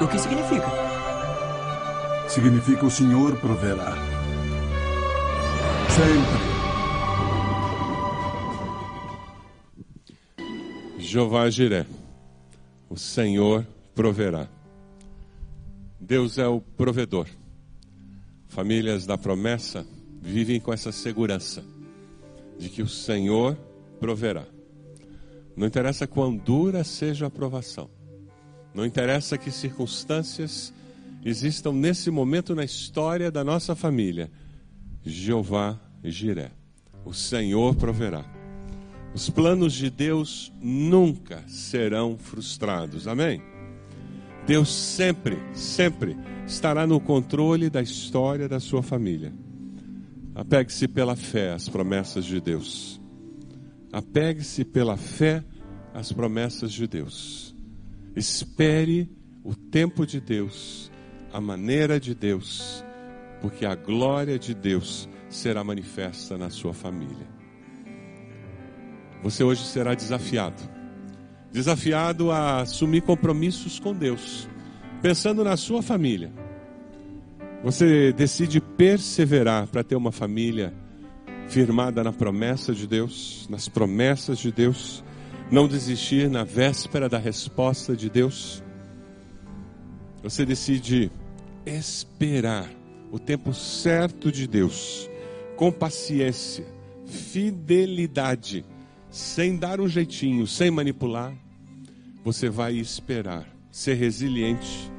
O 0.00 0.08
que 0.08 0.18
significa? 0.18 0.66
Significa 2.26 2.86
o 2.86 2.90
Senhor 2.90 3.36
proverá. 3.36 3.92
Sempre. 5.94 6.48
Jeová 10.98 11.50
Jiré, 11.50 11.84
o 12.88 12.96
Senhor 12.96 13.66
proverá. 13.94 14.48
Deus 16.00 16.38
é 16.38 16.48
o 16.48 16.62
provedor. 16.62 17.26
Famílias 18.48 19.04
da 19.04 19.18
promessa 19.18 19.86
vivem 20.22 20.58
com 20.58 20.72
essa 20.72 20.90
segurança 20.90 21.62
de 22.58 22.68
que 22.68 22.82
o 22.82 22.88
Senhor 22.88 23.56
proverá. 24.00 24.46
Não 25.56 25.66
interessa 25.66 26.06
quão 26.06 26.36
dura 26.36 26.84
seja 26.84 27.26
a 27.26 27.30
provação, 27.30 27.90
não 28.74 28.84
interessa 28.86 29.38
que 29.38 29.50
circunstâncias 29.50 30.72
existam 31.24 31.72
nesse 31.72 32.10
momento 32.10 32.54
na 32.54 32.64
história 32.64 33.30
da 33.30 33.42
nossa 33.42 33.74
família, 33.74 34.30
Jeová 35.04 35.78
Jiré, 36.04 36.52
o 37.04 37.12
Senhor 37.12 37.74
proverá. 37.74 38.24
Os 39.14 39.30
planos 39.30 39.72
de 39.72 39.90
Deus 39.90 40.52
nunca 40.60 41.42
serão 41.48 42.18
frustrados. 42.18 43.08
Amém? 43.08 43.42
Deus 44.46 44.72
sempre, 44.72 45.38
sempre 45.54 46.16
estará 46.46 46.86
no 46.86 47.00
controle 47.00 47.68
da 47.68 47.82
história 47.82 48.48
da 48.48 48.60
sua 48.60 48.82
família. 48.82 49.32
Apegue-se 50.38 50.86
pela 50.86 51.16
fé 51.16 51.52
às 51.52 51.68
promessas 51.68 52.24
de 52.24 52.40
Deus. 52.40 53.00
Apegue-se 53.92 54.64
pela 54.64 54.96
fé 54.96 55.42
às 55.92 56.12
promessas 56.12 56.70
de 56.70 56.86
Deus. 56.86 57.56
Espere 58.14 59.10
o 59.42 59.52
tempo 59.56 60.06
de 60.06 60.20
Deus, 60.20 60.92
a 61.32 61.40
maneira 61.40 61.98
de 61.98 62.14
Deus, 62.14 62.84
porque 63.40 63.66
a 63.66 63.74
glória 63.74 64.38
de 64.38 64.54
Deus 64.54 65.08
será 65.28 65.64
manifesta 65.64 66.38
na 66.38 66.50
sua 66.50 66.72
família. 66.72 67.26
Você 69.24 69.42
hoje 69.42 69.64
será 69.64 69.92
desafiado. 69.92 70.62
Desafiado 71.50 72.30
a 72.30 72.60
assumir 72.60 73.02
compromissos 73.02 73.80
com 73.80 73.92
Deus, 73.92 74.48
pensando 75.02 75.42
na 75.42 75.56
sua 75.56 75.82
família. 75.82 76.32
Você 77.62 78.12
decide 78.12 78.60
perseverar 78.60 79.66
para 79.66 79.82
ter 79.82 79.96
uma 79.96 80.12
família 80.12 80.72
firmada 81.48 82.04
na 82.04 82.12
promessa 82.12 82.72
de 82.72 82.86
Deus, 82.86 83.48
nas 83.50 83.68
promessas 83.68 84.38
de 84.38 84.52
Deus, 84.52 85.02
não 85.50 85.66
desistir 85.66 86.30
na 86.30 86.44
véspera 86.44 87.08
da 87.08 87.18
resposta 87.18 87.96
de 87.96 88.08
Deus. 88.08 88.62
Você 90.22 90.46
decide 90.46 91.10
esperar 91.66 92.70
o 93.10 93.18
tempo 93.18 93.52
certo 93.52 94.30
de 94.30 94.46
Deus, 94.46 95.10
com 95.56 95.72
paciência, 95.72 96.64
fidelidade, 97.06 98.64
sem 99.10 99.56
dar 99.56 99.80
um 99.80 99.88
jeitinho, 99.88 100.46
sem 100.46 100.70
manipular. 100.70 101.34
Você 102.22 102.48
vai 102.48 102.74
esperar, 102.74 103.48
ser 103.70 103.94
resiliente. 103.94 104.92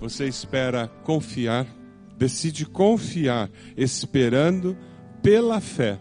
Você 0.00 0.26
espera 0.26 0.88
confiar, 1.04 1.66
decide 2.16 2.64
confiar, 2.64 3.50
esperando 3.76 4.76
pela 5.22 5.60
fé 5.60 6.00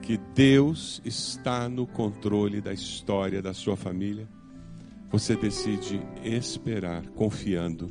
que 0.00 0.16
Deus 0.32 1.02
está 1.04 1.68
no 1.68 1.84
controle 1.86 2.60
da 2.60 2.72
história 2.72 3.42
da 3.42 3.52
sua 3.52 3.76
família. 3.76 4.28
Você 5.10 5.34
decide 5.34 6.00
esperar, 6.22 7.04
confiando 7.08 7.90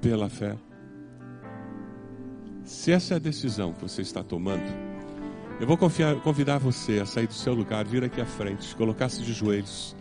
pela 0.00 0.30
fé. 0.30 0.56
Se 2.64 2.90
essa 2.90 3.14
é 3.14 3.16
a 3.16 3.20
decisão 3.20 3.74
que 3.74 3.82
você 3.82 4.00
está 4.00 4.24
tomando, 4.24 4.64
eu 5.60 5.66
vou 5.66 5.76
confiar, 5.76 6.16
convidar 6.22 6.58
você 6.58 7.00
a 7.00 7.06
sair 7.06 7.26
do 7.26 7.34
seu 7.34 7.54
lugar, 7.54 7.84
vir 7.86 8.02
aqui 8.02 8.20
à 8.20 8.26
frente, 8.26 8.74
colocar-se 8.74 9.22
de 9.22 9.32
joelhos, 9.32 9.94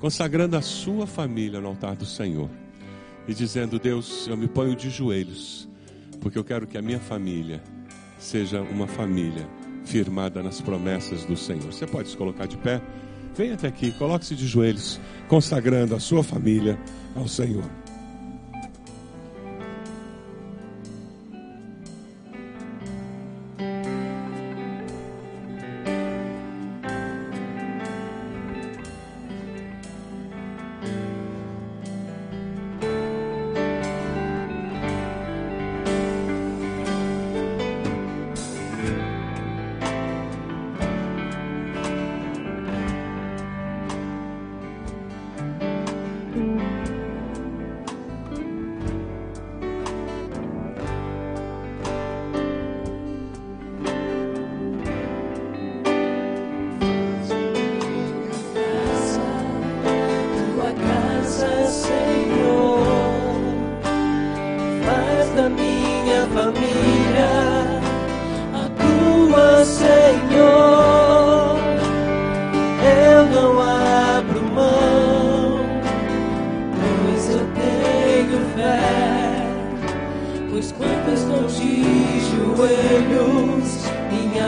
consagrando 0.00 0.56
a 0.56 0.62
sua 0.62 1.06
família 1.06 1.60
no 1.60 1.68
altar 1.68 1.94
do 1.94 2.06
Senhor 2.06 2.50
e 3.26 3.34
dizendo: 3.34 3.78
Deus, 3.78 4.26
eu 4.28 4.36
me 4.36 4.48
ponho 4.48 4.74
de 4.74 4.90
joelhos, 4.90 5.68
porque 6.20 6.38
eu 6.38 6.44
quero 6.44 6.66
que 6.66 6.78
a 6.78 6.82
minha 6.82 7.00
família 7.00 7.62
seja 8.18 8.60
uma 8.60 8.86
família 8.86 9.48
firmada 9.84 10.42
nas 10.42 10.60
promessas 10.60 11.24
do 11.24 11.36
Senhor. 11.36 11.72
Você 11.72 11.86
pode 11.86 12.08
se 12.08 12.16
colocar 12.16 12.46
de 12.46 12.56
pé? 12.56 12.80
Venha 13.34 13.54
até 13.54 13.68
aqui, 13.68 13.92
coloque-se 13.92 14.34
de 14.34 14.46
joelhos, 14.46 15.00
consagrando 15.28 15.94
a 15.94 16.00
sua 16.00 16.22
família 16.22 16.78
ao 17.14 17.26
Senhor. 17.26 17.64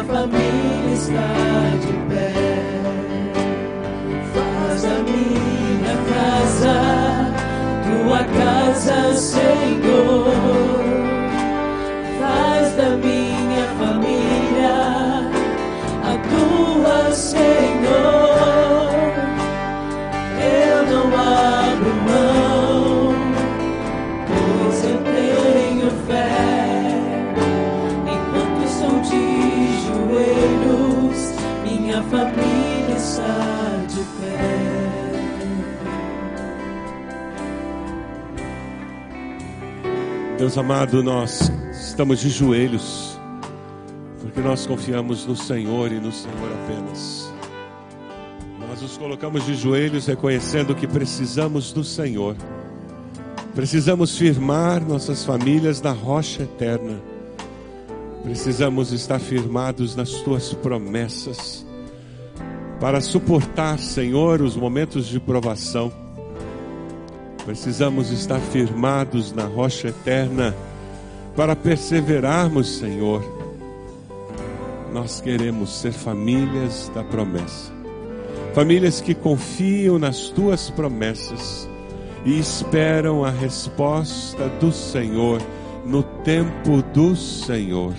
Família 0.05 0.93
está 0.95 1.52
Deus 40.43 40.59
amado, 40.59 41.03
nós 41.05 41.53
estamos 41.71 42.19
de 42.19 42.29
joelhos, 42.29 43.17
porque 44.21 44.41
nós 44.41 44.67
confiamos 44.67 45.25
no 45.25 45.37
Senhor 45.37 45.93
e 45.93 46.01
no 46.01 46.11
Senhor 46.11 46.51
apenas. 46.65 47.33
Nós 48.59 48.83
nos 48.83 48.99
colocamos 48.99 49.47
de 49.47 49.55
joelhos 49.55 50.07
reconhecendo 50.07 50.75
que 50.75 50.89
precisamos 50.89 51.73
do 51.73 51.85
Senhor. 51.85 52.35
Precisamos 53.55 54.19
firmar 54.19 54.81
nossas 54.81 55.25
famílias 55.25 55.81
na 55.81 55.93
rocha 55.93 56.43
eterna. 56.43 57.01
Precisamos 58.25 58.91
estar 58.93 59.21
firmados 59.21 59.95
nas 59.95 60.11
tuas 60.11 60.53
promessas 60.55 61.62
para 62.83 63.01
suportar, 63.01 63.79
Senhor, 63.79 64.43
os 64.43 64.57
momentos 64.57 65.07
de 65.07 65.21
provação. 65.21 65.93
Precisamos 67.45 68.11
estar 68.11 68.41
firmados 68.41 69.33
na 69.33 69.45
rocha 69.45 69.91
eterna 69.91 70.53
para 71.37 71.55
perseverarmos, 71.55 72.79
Senhor. 72.79 73.23
Nós 74.93 75.21
queremos 75.21 75.79
ser 75.79 75.93
famílias 75.93 76.91
da 76.93 77.05
promessa, 77.05 77.71
famílias 78.53 79.01
que 79.01 79.15
confiam 79.15 79.97
nas 79.97 80.31
tuas 80.31 80.69
promessas 80.69 81.69
e 82.25 82.37
esperam 82.37 83.25
a 83.25 83.31
resposta 83.31 84.49
do 84.59 84.73
Senhor 84.73 85.41
no 85.87 86.03
tempo 86.03 86.83
do 86.93 87.15
Senhor. 87.15 87.95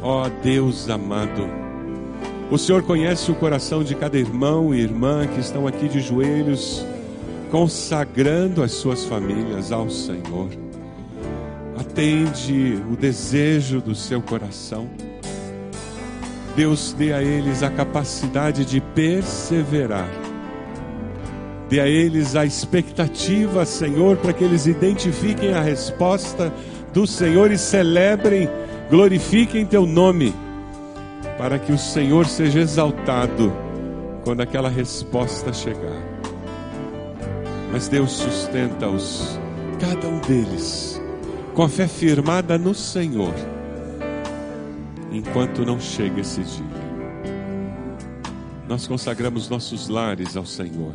Ó 0.00 0.28
Deus 0.40 0.88
amado, 0.88 1.65
O 2.48 2.56
Senhor 2.56 2.84
conhece 2.84 3.28
o 3.28 3.34
coração 3.34 3.82
de 3.82 3.92
cada 3.96 4.16
irmão 4.16 4.72
e 4.72 4.80
irmã 4.80 5.26
que 5.26 5.40
estão 5.40 5.66
aqui 5.66 5.88
de 5.88 5.98
joelhos, 5.98 6.86
consagrando 7.50 8.62
as 8.62 8.70
suas 8.70 9.04
famílias 9.04 9.72
ao 9.72 9.90
Senhor. 9.90 10.48
Atende 11.76 12.80
o 12.88 12.96
desejo 12.96 13.80
do 13.80 13.96
seu 13.96 14.22
coração. 14.22 14.88
Deus 16.54 16.94
dê 16.96 17.12
a 17.12 17.20
eles 17.20 17.64
a 17.64 17.70
capacidade 17.70 18.64
de 18.64 18.80
perseverar. 18.80 20.08
Dê 21.68 21.80
a 21.80 21.88
eles 21.88 22.36
a 22.36 22.46
expectativa, 22.46 23.66
Senhor, 23.66 24.18
para 24.18 24.32
que 24.32 24.44
eles 24.44 24.66
identifiquem 24.66 25.52
a 25.52 25.60
resposta 25.60 26.54
do 26.92 27.08
Senhor 27.08 27.50
e 27.50 27.58
celebrem, 27.58 28.48
glorifiquem 28.88 29.66
teu 29.66 29.84
nome 29.84 30.32
para 31.38 31.58
que 31.58 31.72
o 31.72 31.78
Senhor 31.78 32.26
seja 32.26 32.60
exaltado 32.60 33.52
quando 34.24 34.40
aquela 34.40 34.68
resposta 34.68 35.52
chegar. 35.52 36.02
Mas 37.70 37.88
Deus 37.88 38.12
sustenta-os, 38.12 39.38
cada 39.78 40.08
um 40.08 40.18
deles, 40.20 41.00
com 41.54 41.62
a 41.62 41.68
fé 41.68 41.86
firmada 41.86 42.56
no 42.56 42.74
Senhor, 42.74 43.34
enquanto 45.12 45.64
não 45.64 45.78
chega 45.78 46.20
esse 46.20 46.42
dia. 46.42 46.86
Nós 48.68 48.86
consagramos 48.86 49.48
nossos 49.48 49.88
lares 49.88 50.36
ao 50.36 50.44
Senhor. 50.44 50.94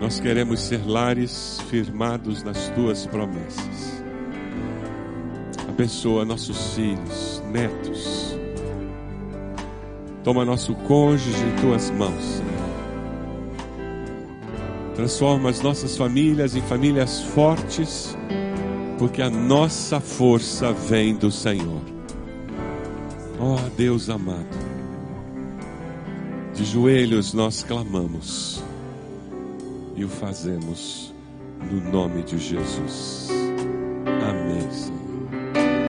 Nós 0.00 0.18
queremos 0.18 0.60
ser 0.62 0.80
lares 0.86 1.60
firmados 1.68 2.42
nas 2.42 2.68
tuas 2.70 3.06
promessas. 3.06 4.02
Abençoa 5.68 6.24
nossos 6.24 6.74
filhos, 6.74 7.42
netos, 7.52 8.39
Toma 10.22 10.44
nosso 10.44 10.74
cônjuge 10.74 11.42
em 11.42 11.56
tuas 11.60 11.90
mãos, 11.90 12.22
Senhor. 12.22 12.60
Transforma 14.94 15.48
as 15.48 15.62
nossas 15.62 15.96
famílias 15.96 16.54
em 16.54 16.60
famílias 16.60 17.22
fortes, 17.22 18.16
porque 18.98 19.22
a 19.22 19.30
nossa 19.30 19.98
força 19.98 20.72
vem 20.72 21.14
do 21.14 21.30
Senhor. 21.30 21.80
Ó 23.38 23.54
oh, 23.54 23.70
Deus 23.74 24.10
amado, 24.10 24.58
de 26.54 26.66
joelhos 26.66 27.32
nós 27.32 27.62
clamamos 27.62 28.62
e 29.96 30.04
o 30.04 30.08
fazemos 30.08 31.14
no 31.70 31.80
nome 31.90 32.22
de 32.22 32.36
Jesus. 32.36 33.39